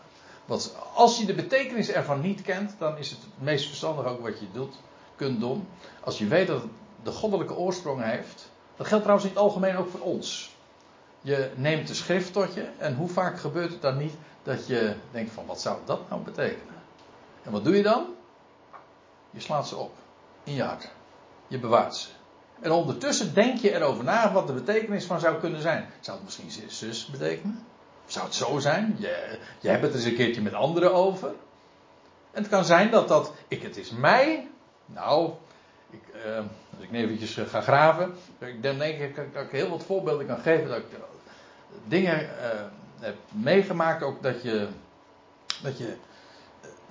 wat, 0.44 0.76
als 0.94 1.18
je 1.18 1.26
de 1.26 1.35
betekenis 1.35 1.90
ervan 1.90 2.20
niet 2.20 2.42
kent, 2.42 2.74
dan 2.78 2.98
is 2.98 3.11
het 3.11 3.18
het 3.18 3.42
meest 3.42 3.66
verstandig 3.66 4.07
ook 4.07 4.22
wat 4.22 4.40
je 4.40 4.46
doet 4.52 4.74
kunt 5.16 5.40
doen. 5.40 5.68
Als 6.00 6.18
je 6.18 6.26
weet 6.26 6.46
dat 6.46 6.62
het 6.62 6.70
de 7.02 7.11
goddelijke 7.11 7.54
oorsprong 7.54 8.02
heeft. 8.02 8.50
Dat 8.76 8.87
geldt 8.87 9.02
trouwens 9.02 9.28
in 9.28 9.35
het 9.35 9.44
algemeen 9.44 9.76
ook 9.76 9.90
voor 9.90 10.00
ons. 10.00 10.54
Je 11.25 11.51
neemt 11.55 11.87
de 11.87 11.95
schrift 11.95 12.33
tot 12.33 12.55
je. 12.55 12.69
En 12.79 12.95
hoe 12.95 13.09
vaak 13.09 13.39
gebeurt 13.39 13.71
het 13.71 13.83
dan 13.83 13.97
niet 13.97 14.15
dat 14.43 14.67
je 14.67 14.95
denkt 15.11 15.33
van 15.33 15.47
wat 15.47 15.61
zou 15.61 15.79
dat 15.85 16.09
nou 16.09 16.23
betekenen? 16.23 16.75
En 17.43 17.53
wat 17.53 17.65
doe 17.65 17.77
je 17.77 17.83
dan? 17.83 18.07
Je 19.31 19.41
slaat 19.41 19.69
ze 19.69 19.77
op. 19.77 19.93
In 20.43 20.55
je 20.55 20.63
hart. 20.63 20.91
Je 21.47 21.59
bewaart 21.59 21.97
ze. 21.97 22.09
En 22.61 22.71
ondertussen 22.71 23.35
denk 23.35 23.59
je 23.59 23.75
erover 23.75 24.05
na 24.05 24.33
wat 24.33 24.47
de 24.47 24.53
betekenis 24.53 25.05
van 25.05 25.21
zou 25.21 25.39
kunnen 25.39 25.61
zijn. 25.61 25.91
Zou 26.01 26.17
het 26.17 26.25
misschien 26.25 26.71
zus 26.71 27.07
betekenen? 27.07 27.67
Zou 28.07 28.25
het 28.25 28.35
zo 28.35 28.59
zijn? 28.59 28.97
Je, 28.99 29.39
je 29.61 29.69
hebt 29.69 29.83
het 29.83 29.95
eens 29.95 30.05
een 30.05 30.15
keertje 30.15 30.43
met 30.43 30.55
anderen 30.55 30.95
over. 30.95 31.29
En 32.31 32.43
het 32.43 32.49
kan 32.49 32.65
zijn 32.65 32.91
dat 32.91 33.09
dat, 33.09 33.33
ik, 33.49 33.63
het 33.63 33.77
is 33.77 33.91
mij 33.91 34.49
nou, 34.87 35.33
ik, 35.91 36.03
uh, 36.27 36.37
als 36.37 36.83
ik 36.89 36.93
eventjes 36.93 37.37
eh, 37.37 37.47
ga 37.47 37.61
graven, 37.61 38.15
ik 38.39 38.63
denk, 38.63 38.83
ik 38.83 39.17
dat 39.35 39.45
ik 39.45 39.51
heel 39.51 39.69
wat 39.69 39.85
voorbeelden 39.85 40.27
kan 40.27 40.39
geven 40.39 40.69
dat 40.69 40.79
ik 40.79 40.85
dingen 41.85 42.29
heb 43.00 43.16
meegemaakt, 43.29 44.03
ook 44.03 44.22
dat 44.22 44.42
je, 44.42 44.68
dat 45.62 45.79
je 45.79 45.96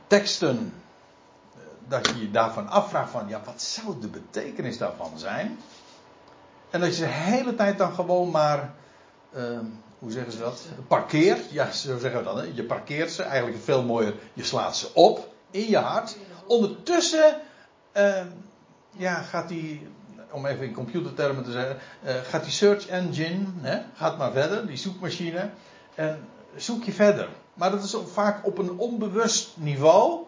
teksten, 0.08 0.74
dat 1.88 2.08
je 2.08 2.20
je 2.20 2.32
daarvan 2.32 2.68
afvraagt 2.68 3.12
van, 3.12 3.28
ja, 3.28 3.42
wat 3.46 3.62
zou 3.62 4.00
de 4.02 4.08
betekenis 4.08 4.78
daarvan 4.78 5.20
zijn? 5.20 5.60
En 6.70 6.80
dat 6.80 6.96
je 6.96 7.02
de 7.02 7.10
hele 7.10 7.56
tijd 7.56 7.78
dan 7.78 7.94
gewoon 7.94 8.32
maar, 8.32 8.74
hoe 10.00 10.12
zeggen 10.12 10.32
ze 10.32 10.40
dat? 10.40 10.68
Parkeert, 10.88 11.52
ja, 11.52 11.72
zo 11.72 11.98
zeggen 11.98 12.20
we 12.20 12.26
dan, 12.26 12.38
hè? 12.38 12.44
je 12.54 12.64
parkeert 12.64 13.12
ze, 13.12 13.24
eigenlijk 13.24 13.64
veel 13.64 13.84
mooier, 13.84 14.16
je 14.34 14.44
slaat 14.44 14.78
ze 14.78 14.94
op 14.94 15.34
in 15.52 15.70
je 15.70 15.78
hart. 15.78 16.18
Ondertussen 16.46 17.42
uh, 17.98 18.22
ja, 18.92 19.14
gaat 19.22 19.48
die, 19.48 19.88
om 20.34 20.46
even 20.46 20.66
in 20.66 20.74
computertermen 20.74 21.44
te 21.44 21.52
zeggen, 21.52 21.78
uh, 22.06 22.12
gaat 22.24 22.44
die 22.44 22.52
search 22.52 22.88
engine, 22.88 23.46
hè, 23.62 23.82
gaat 23.96 24.18
maar 24.18 24.32
verder, 24.32 24.68
die 24.68 24.78
zoekmachine, 24.78 25.50
en 25.96 26.28
zoek 26.56 26.84
je 26.84 26.92
verder. 26.92 27.30
Maar 27.54 27.72
dat 27.72 27.84
is 27.84 27.96
vaak 28.14 28.46
op 28.46 28.58
een 28.58 28.78
onbewust 28.78 29.50
niveau. 29.54 30.26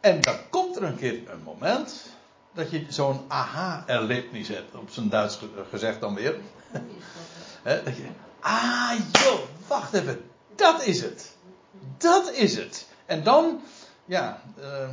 En 0.00 0.20
dan 0.20 0.36
komt 0.50 0.76
er 0.76 0.82
een 0.82 0.96
keer 0.96 1.30
een 1.30 1.42
moment 1.42 2.06
dat 2.52 2.70
je 2.70 2.86
zo'n 2.88 3.20
aha-erlebnis 3.28 4.48
hebt, 4.48 4.74
op 4.74 4.90
zijn 4.90 5.08
Duits 5.08 5.38
gezegd 5.70 6.00
dan 6.00 6.14
weer. 6.14 6.36
dat 7.84 7.96
je, 7.96 8.06
ah 8.40 8.92
joh, 9.12 9.40
wacht 9.66 9.92
even, 9.92 10.20
dat 10.54 10.86
is 10.86 11.00
het. 11.00 11.36
Dat 11.98 12.32
is 12.32 12.56
het. 12.56 12.86
En 13.06 13.22
dan, 13.22 13.60
ja, 14.04 14.40
Oh, 14.60 14.88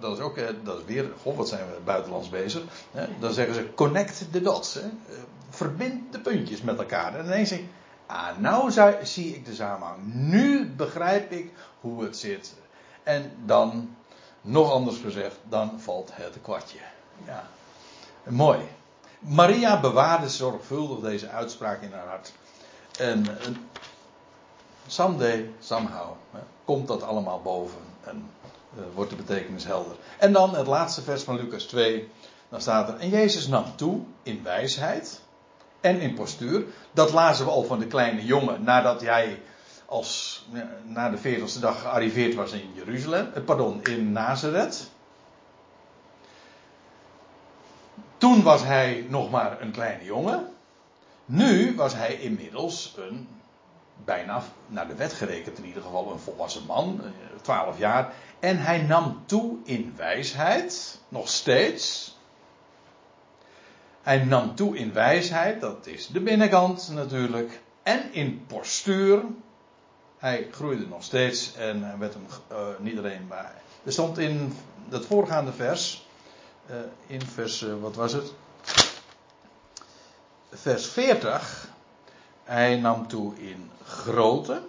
dat 0.00 0.16
is 0.16 0.22
ook, 0.22 0.36
eh, 0.36 0.46
dat 0.62 0.78
is 0.78 0.84
weer, 0.84 1.12
goh, 1.22 1.36
wat 1.36 1.48
zijn 1.48 1.66
we 1.66 1.80
buitenlands 1.84 2.28
bezig. 2.28 2.62
Hè? 2.90 3.06
Dan 3.18 3.32
zeggen 3.32 3.54
ze 3.54 3.74
connect 3.74 4.32
the 4.32 4.40
dots. 4.40 4.74
Hè? 4.74 4.80
Eh, 4.80 5.16
verbind 5.48 6.12
de 6.12 6.20
puntjes 6.20 6.62
met 6.62 6.78
elkaar. 6.78 7.18
En 7.18 7.24
ineens 7.24 7.48
zeg 7.48 7.58
ik, 7.58 7.68
ah, 8.06 8.38
nou 8.38 8.72
zie 9.02 9.34
ik 9.34 9.44
de 9.44 9.54
samenhang. 9.54 9.98
Nu 10.04 10.70
begrijp 10.70 11.30
ik 11.32 11.52
hoe 11.80 12.04
het 12.04 12.16
zit. 12.16 12.54
En 13.02 13.32
dan, 13.44 13.96
nog 14.40 14.72
anders 14.72 14.98
gezegd, 14.98 15.36
dan 15.48 15.80
valt 15.80 16.10
het 16.12 16.38
kwartje. 16.42 16.78
Ja. 17.26 17.48
Mooi. 18.22 18.58
Maria 19.18 19.80
bewaarde 19.80 20.28
zorgvuldig 20.28 21.00
deze 21.00 21.28
uitspraak 21.28 21.82
in 21.82 21.92
haar 21.92 22.06
hart. 22.06 22.32
En 22.98 23.26
someday, 24.86 25.50
somehow, 25.60 26.12
komt 26.64 26.88
dat 26.88 27.02
allemaal 27.02 27.40
boven 27.42 27.80
en 28.04 28.30
uh, 28.78 28.84
wordt 28.94 29.10
de 29.10 29.16
betekenis 29.16 29.64
helder. 29.64 29.96
En 30.18 30.32
dan 30.32 30.54
het 30.54 30.66
laatste 30.66 31.02
vers 31.02 31.22
van 31.22 31.36
Lucas 31.36 31.64
2. 31.64 32.08
Dan 32.48 32.60
staat 32.60 32.88
er, 32.88 32.98
en 32.98 33.08
Jezus 33.08 33.46
nam 33.46 33.76
toe 33.76 34.00
in 34.22 34.42
wijsheid 34.42 35.20
en 35.80 36.00
in 36.00 36.14
postuur. 36.14 36.64
Dat 36.92 37.12
lazen 37.12 37.44
we 37.44 37.50
al 37.50 37.62
van 37.62 37.78
de 37.78 37.86
kleine 37.86 38.24
jongen 38.24 38.62
nadat 38.64 39.00
hij 39.00 39.40
als 39.86 40.44
na 40.84 41.10
de 41.10 41.18
40ste 41.18 41.60
dag 41.60 41.80
gearriveerd 41.80 42.34
was 42.34 42.52
in 42.52 42.72
Jeruzalem, 42.74 43.30
eh, 43.34 43.44
pardon, 43.44 43.84
in 43.84 44.12
Nazareth. 44.12 44.90
Toen 48.18 48.42
was 48.42 48.62
hij 48.62 49.06
nog 49.08 49.30
maar 49.30 49.60
een 49.60 49.70
kleine 49.70 50.04
jongen. 50.04 50.52
Nu 51.24 51.76
was 51.76 51.94
hij 51.94 52.14
inmiddels 52.14 52.94
een, 52.96 53.28
bijna 54.04 54.42
naar 54.66 54.88
de 54.88 54.94
wet 54.94 55.12
gerekend 55.12 55.58
in 55.58 55.66
ieder 55.66 55.82
geval, 55.82 56.12
een 56.12 56.18
volwassen 56.18 56.66
man, 56.66 57.00
12 57.42 57.74
eh, 57.74 57.80
jaar. 57.80 58.12
En 58.38 58.58
hij 58.58 58.82
nam 58.82 59.22
toe 59.26 59.56
in 59.64 59.94
wijsheid, 59.96 61.00
nog 61.08 61.28
steeds. 61.28 62.16
Hij 64.02 64.24
nam 64.24 64.54
toe 64.54 64.76
in 64.76 64.92
wijsheid, 64.92 65.60
dat 65.60 65.86
is 65.86 66.06
de 66.06 66.20
binnenkant 66.20 66.90
natuurlijk. 66.92 67.60
En 67.82 68.12
in 68.12 68.44
postuur, 68.46 69.22
hij 70.18 70.48
groeide 70.50 70.86
nog 70.86 71.02
steeds 71.02 71.54
en 71.54 71.98
werd 71.98 72.14
hem 72.14 72.26
uh, 72.52 72.58
niet 72.78 72.98
alleen 72.98 73.26
maar. 73.26 73.54
Er 73.84 73.92
stond 73.92 74.18
in 74.18 74.56
het 74.88 75.06
voorgaande 75.06 75.52
vers, 75.52 76.06
uh, 76.70 76.76
in 77.06 77.22
vers, 77.22 77.64
wat 77.80 77.94
was 77.94 78.12
het? 78.12 78.32
Vers 80.50 80.86
40. 80.86 81.75
Hij 82.46 82.76
nam 82.76 83.08
toe 83.08 83.38
in 83.38 83.70
grootte. 83.84 84.62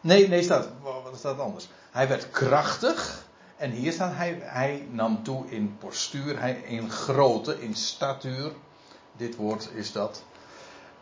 Nee, 0.00 0.28
nee, 0.28 0.42
staat, 0.42 0.68
wat 0.82 1.18
staat 1.18 1.38
anders? 1.38 1.68
Hij 1.90 2.08
werd 2.08 2.30
krachtig. 2.30 3.26
En 3.56 3.70
hier 3.70 3.92
staat 3.92 4.14
hij, 4.14 4.38
hij 4.42 4.86
nam 4.90 5.22
toe 5.22 5.50
in 5.50 5.76
postuur, 5.78 6.40
hij, 6.40 6.52
in 6.52 6.90
grootte, 6.90 7.62
in 7.62 7.74
statuur. 7.74 8.52
Dit 9.16 9.36
woord 9.36 9.68
is 9.74 9.92
dat. 9.92 10.22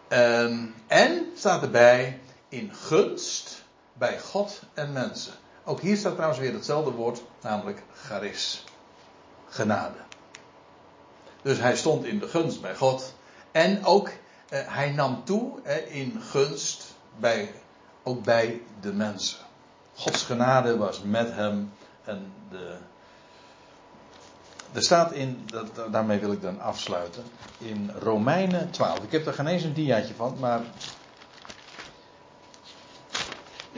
Um, 0.08 0.74
en 0.86 1.26
staat 1.34 1.62
erbij, 1.62 2.20
in 2.48 2.74
gunst 2.74 3.64
bij 3.92 4.20
God 4.20 4.60
en 4.74 4.92
mensen. 4.92 5.32
Ook 5.64 5.80
hier 5.80 5.96
staat 5.96 6.12
trouwens 6.12 6.40
weer 6.40 6.52
hetzelfde 6.52 6.90
woord, 6.90 7.22
namelijk 7.40 7.82
charis. 7.94 8.64
Genade. 9.48 9.98
Dus 11.42 11.58
hij 11.58 11.76
stond 11.76 12.04
in 12.04 12.18
de 12.18 12.28
gunst 12.28 12.60
bij 12.60 12.76
God. 12.76 13.14
En 13.52 13.84
ook 13.84 14.10
hij 14.48 14.90
nam 14.90 15.24
toe 15.24 15.62
eh, 15.62 15.94
in 15.96 16.20
gunst 16.30 16.94
bij, 17.16 17.52
ook 18.02 18.24
bij 18.24 18.60
de 18.80 18.92
mensen. 18.92 19.38
Gods 19.94 20.22
genade 20.22 20.76
was 20.76 21.02
met 21.02 21.32
hem. 21.32 21.72
En 22.04 22.32
de, 22.50 22.76
er 24.72 24.82
staat 24.82 25.12
in, 25.12 25.42
dat, 25.46 25.92
daarmee 25.92 26.18
wil 26.18 26.32
ik 26.32 26.42
dan 26.42 26.60
afsluiten, 26.60 27.24
in 27.58 27.90
Romeinen 27.98 28.70
12. 28.70 28.98
Ik 28.98 29.12
heb 29.12 29.26
er 29.26 29.32
geen 29.34 29.46
eens 29.46 29.62
een 29.62 29.74
diaatje 29.74 30.14
van, 30.14 30.36
maar 30.40 30.60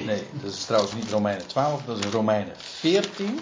Nee, 0.04 0.26
dat 0.32 0.52
is 0.52 0.64
trouwens 0.64 0.94
niet 0.94 1.10
Romeinen 1.10 1.46
12, 1.46 1.82
dat 1.82 1.98
is 1.98 2.04
Romeinen 2.04 2.56
14. 2.56 3.40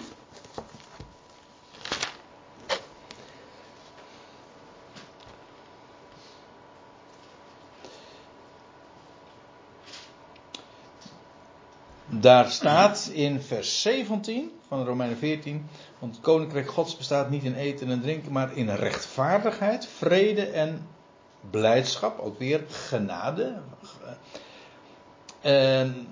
Daar 12.09 12.49
staat 12.49 13.09
in 13.13 13.41
vers 13.41 13.81
17 13.81 14.51
van 14.67 14.85
Romeinen 14.85 15.17
14. 15.17 15.69
Want 15.99 16.15
het 16.15 16.23
koninkrijk 16.23 16.69
Gods 16.69 16.97
bestaat 16.97 17.29
niet 17.29 17.43
in 17.43 17.55
eten 17.55 17.89
en 17.89 18.01
drinken, 18.01 18.31
maar 18.31 18.55
in 18.55 18.69
rechtvaardigheid, 18.69 19.87
vrede 19.87 20.45
en 20.45 20.87
blijdschap. 21.49 22.19
Ook 22.19 22.39
weer 22.39 22.63
genade. 22.67 23.61
En 25.41 26.07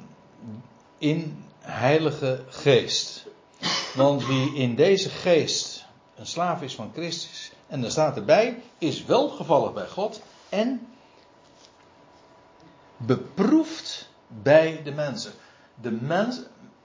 in 0.98 1.44
Heilige 1.60 2.44
Geest. 2.48 3.26
Want 3.96 4.26
wie 4.26 4.56
in 4.56 4.76
deze 4.76 5.10
geest 5.10 5.86
een 6.16 6.26
slaaf 6.26 6.62
is 6.62 6.76
van 6.76 6.92
Christus, 6.94 7.52
en 7.68 7.84
er 7.84 7.92
staat 7.92 8.16
erbij, 8.16 8.62
is 8.78 9.06
wel 9.06 9.30
gevallig 9.30 9.74
bij 9.74 9.88
God 9.88 10.22
en 10.50 10.88
beproefd 12.98 14.10
bij 14.28 14.82
de 14.84 14.92
mensen. 14.92 15.32
De 15.82 15.92
mens, 15.92 16.42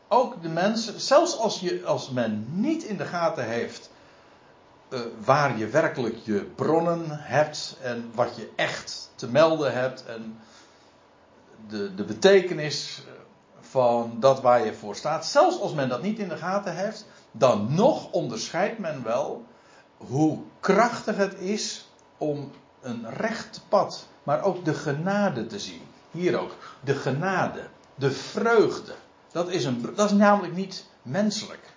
ook 0.09 0.43
de 0.43 0.49
mensen, 0.49 1.01
zelfs 1.01 1.39
als, 1.39 1.61
je, 1.61 1.85
als 1.85 2.11
men 2.11 2.47
niet 2.49 2.83
in 2.83 2.97
de 2.97 3.05
gaten 3.05 3.45
heeft 3.45 3.91
uh, 4.89 5.01
waar 5.25 5.59
je 5.59 5.67
werkelijk 5.67 6.17
je 6.23 6.45
bronnen 6.55 7.07
hebt 7.09 7.77
en 7.83 8.11
wat 8.15 8.37
je 8.37 8.51
echt 8.57 9.11
te 9.15 9.29
melden 9.29 9.73
hebt 9.73 10.05
en 10.07 10.39
de, 11.69 11.95
de 11.95 12.05
betekenis 12.05 13.03
van 13.61 14.17
dat 14.21 14.41
waar 14.41 14.65
je 14.65 14.75
voor 14.75 14.97
staat, 14.97 15.27
zelfs 15.27 15.61
als 15.61 15.73
men 15.73 15.89
dat 15.89 16.03
niet 16.03 16.19
in 16.19 16.29
de 16.29 16.37
gaten 16.37 16.77
heeft, 16.77 17.07
dan 17.31 17.75
nog 17.75 18.11
onderscheidt 18.11 18.79
men 18.79 19.03
wel 19.03 19.45
hoe 19.97 20.39
krachtig 20.61 21.17
het 21.17 21.35
is 21.35 21.89
om 22.19 22.51
een 22.81 23.11
recht 23.11 23.63
pad, 23.69 24.07
maar 24.23 24.43
ook 24.43 24.65
de 24.65 24.75
genade 24.75 25.47
te 25.47 25.59
zien. 25.59 25.83
Hier 26.11 26.39
ook, 26.39 26.57
de 26.81 26.95
genade, 26.95 27.63
de 28.01 28.11
vreugde. 28.11 28.93
Dat 29.33 29.49
is, 29.49 29.65
een, 29.65 29.93
dat 29.95 30.11
is 30.11 30.17
namelijk 30.17 30.55
niet 30.55 30.85
menselijk. 31.03 31.69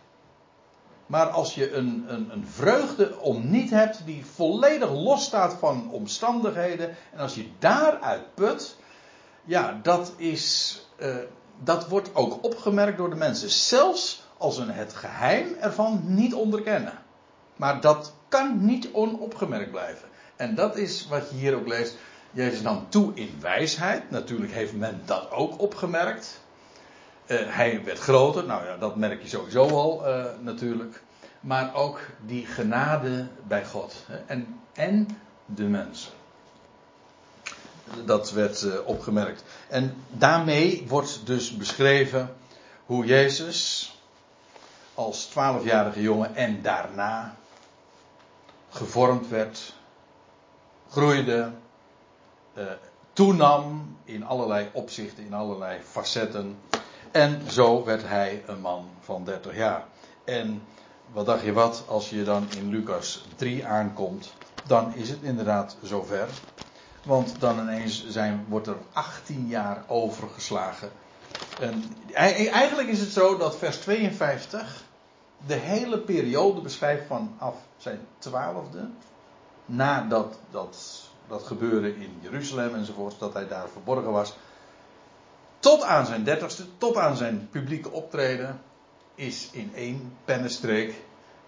Maar 1.06 1.28
als 1.28 1.56
je 1.56 1.74
een, 1.74 2.06
een, 2.08 2.30
een 2.32 2.48
vreugde 2.48 3.20
om 3.20 3.50
niet 3.50 3.70
hebt 3.70 4.06
die 4.06 4.26
volledig 4.26 4.92
losstaat 4.92 5.54
van 5.54 5.92
omstandigheden, 5.92 6.96
en 7.12 7.20
als 7.20 7.36
je 7.36 7.50
daaruit 7.60 8.34
put, 8.34 8.76
ja, 9.44 9.80
dat 9.84 10.14
is. 10.18 10.78
Uh, 11.00 11.16
dat 11.64 11.88
wordt 11.88 12.16
ook 12.16 12.44
opgemerkt 12.44 12.98
door 12.98 13.10
de 13.10 13.16
mensen. 13.16 13.50
Zelfs 13.50 14.24
als 14.38 14.56
ze 14.56 14.72
het 14.72 14.94
geheim 14.94 15.56
ervan 15.60 16.02
niet 16.06 16.34
onderkennen. 16.34 17.00
Maar 17.56 17.82
dat 17.82 18.14
kan 18.28 18.66
niet 18.66 18.90
onopgemerkt 18.92 19.72
blijven. 19.72 20.10
En 20.36 20.56
dat 20.56 20.78
is 20.78 21.08
wat 21.08 21.30
je 21.30 21.36
hier 21.36 21.56
ook 21.56 21.68
leest. 21.68 21.98
Jezus 22.34 22.62
nam 22.62 22.86
toe 22.90 23.12
in 23.14 23.38
wijsheid. 23.40 24.10
Natuurlijk 24.10 24.52
heeft 24.52 24.74
men 24.74 25.02
dat 25.06 25.32
ook 25.32 25.62
opgemerkt. 25.62 26.42
Uh, 27.28 27.40
hij 27.46 27.84
werd 27.84 28.00
groter. 28.00 28.44
Nou 28.46 28.66
ja, 28.66 28.78
dat 28.78 28.96
merk 28.96 29.22
je 29.22 29.28
sowieso 29.28 29.68
al 29.68 30.08
uh, 30.08 30.26
natuurlijk. 30.40 31.02
Maar 31.40 31.76
ook 31.76 32.00
die 32.26 32.46
genade 32.46 33.28
bij 33.48 33.66
God. 33.66 34.04
Hè? 34.08 34.18
En, 34.26 34.60
en 34.74 35.08
de 35.46 35.64
mensen 35.64 36.12
dat 38.06 38.32
werd 38.32 38.62
uh, 38.62 38.74
opgemerkt. 38.86 39.44
En 39.68 39.96
daarmee 40.10 40.86
wordt 40.88 41.26
dus 41.26 41.58
beschreven 41.58 42.36
hoe 42.86 43.06
Jezus 43.06 43.92
als 44.94 45.26
twaalfjarige 45.26 46.02
jongen 46.02 46.36
en 46.36 46.62
daarna 46.62 47.36
gevormd 48.70 49.28
werd, 49.28 49.74
groeide, 50.90 51.52
uh, 52.54 52.64
toenam 53.14 53.98
in 54.04 54.26
allerlei 54.26 54.70
opzichten, 54.74 55.26
in 55.26 55.34
allerlei 55.34 55.80
facetten. 55.82 56.58
En 57.12 57.52
zo 57.52 57.84
werd 57.84 58.08
hij 58.08 58.44
een 58.48 58.62
man 58.62 58.90
van 59.00 59.24
30 59.24 59.56
jaar. 59.56 59.86
En 60.24 60.62
wat 61.12 61.26
dacht 61.26 61.44
je 61.44 61.54
wat, 61.54 61.84
als 61.88 62.10
je 62.10 62.24
dan 62.24 62.48
in 62.58 62.70
Lucas 62.70 63.26
3 63.36 63.66
aankomt, 63.66 64.34
dan 64.68 64.96
is 64.96 65.10
het 65.10 65.22
inderdaad 65.22 65.78
zover. 65.82 66.28
Want 67.04 67.40
dan 67.40 67.60
ineens 67.60 68.08
zijn, 68.08 68.46
wordt 68.48 68.68
er 68.68 68.78
18 68.94 69.48
jaar 69.48 69.84
overgeslagen. 69.88 70.92
En 71.60 71.84
eigenlijk 72.52 72.88
is 72.88 73.00
het 73.00 73.12
zo 73.12 73.38
dat 73.38 73.58
vers 73.58 73.78
52 73.78 74.84
de 75.46 75.54
hele 75.54 76.00
periode 76.00 76.62
beschrijft 76.62 77.08
vanaf 77.08 77.56
zijn 77.78 78.00
twaalfde. 78.18 78.90
Nadat 79.66 80.40
dat, 80.52 81.04
dat 81.28 81.44
gebeurde 81.44 81.96
in 81.96 82.20
Jeruzalem 82.22 82.76
enzovoort, 82.76 83.20
dat 83.20 83.34
hij 83.34 83.48
daar 83.48 83.70
verborgen 83.70 84.12
was. 84.12 84.36
Tot 85.60 85.84
aan 85.84 86.06
zijn 86.06 86.24
dertigste, 86.24 86.64
tot 86.78 86.98
aan 86.98 87.18
zijn 87.18 87.48
publieke 87.52 87.92
optreden, 87.92 88.62
is 89.16 89.50
in 89.52 89.72
één 89.76 90.18
pennenstreek 90.26 90.94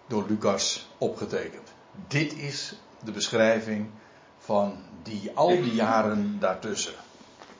door 0.07 0.25
Lucas 0.27 0.87
opgetekend. 0.97 1.73
Dit 2.07 2.33
is 2.33 2.75
de 3.03 3.11
beschrijving 3.11 3.89
van 4.37 4.77
die, 5.03 5.31
al 5.33 5.47
die 5.47 5.73
jaren 5.73 6.39
daartussen. 6.39 6.93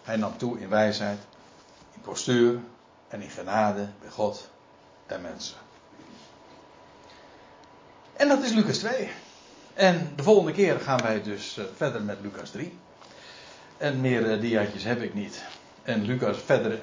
Hij 0.04 0.16
nam 0.16 0.38
toe 0.38 0.60
in 0.60 0.70
wijsheid, 0.70 1.20
in 1.94 2.02
postuur 2.02 2.60
en 3.08 3.22
in 3.22 3.30
genade 3.30 3.88
bij 4.02 4.10
God 4.10 4.50
en 5.06 5.22
mensen. 5.22 5.58
En 8.14 8.28
dat 8.28 8.44
is 8.44 8.52
Lucas 8.52 8.78
2. 8.78 9.10
En 9.76 10.10
de 10.16 10.24
volgende 10.24 10.52
keer 10.52 10.80
gaan 10.80 11.02
wij 11.02 11.24
dus 11.24 11.58
eh, 11.58 11.66
verder 11.76 12.02
met 12.02 12.18
Lucas 12.22 12.50
3. 12.50 12.78
En 13.78 14.02
meer 14.02 14.36
uh, 14.36 14.42
diaatjes 14.42 14.84
heb 14.84 15.02
ik 15.02 15.14
niet. 15.14 15.44
En 15.84 16.02
Lucas, 16.02 16.38
verder 16.38 16.80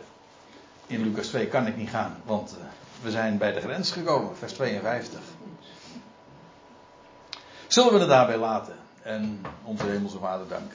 in 0.86 1.02
Lucas 1.02 1.26
2 1.26 1.46
kan 1.46 1.66
ik 1.66 1.76
niet 1.76 1.88
gaan, 1.88 2.16
want 2.24 2.56
uh, 2.58 2.64
we 3.02 3.10
zijn 3.10 3.38
bij 3.38 3.52
de 3.52 3.60
grens 3.60 3.90
gekomen, 3.90 4.36
vers 4.36 4.52
52. 4.52 5.20
Zullen 7.66 7.92
we 7.92 7.98
het 7.98 8.08
daarbij 8.08 8.36
laten 8.36 8.76
en 9.02 9.40
onze 9.64 9.86
Hemelse 9.86 10.18
Vader 10.18 10.48
danken. 10.48 10.70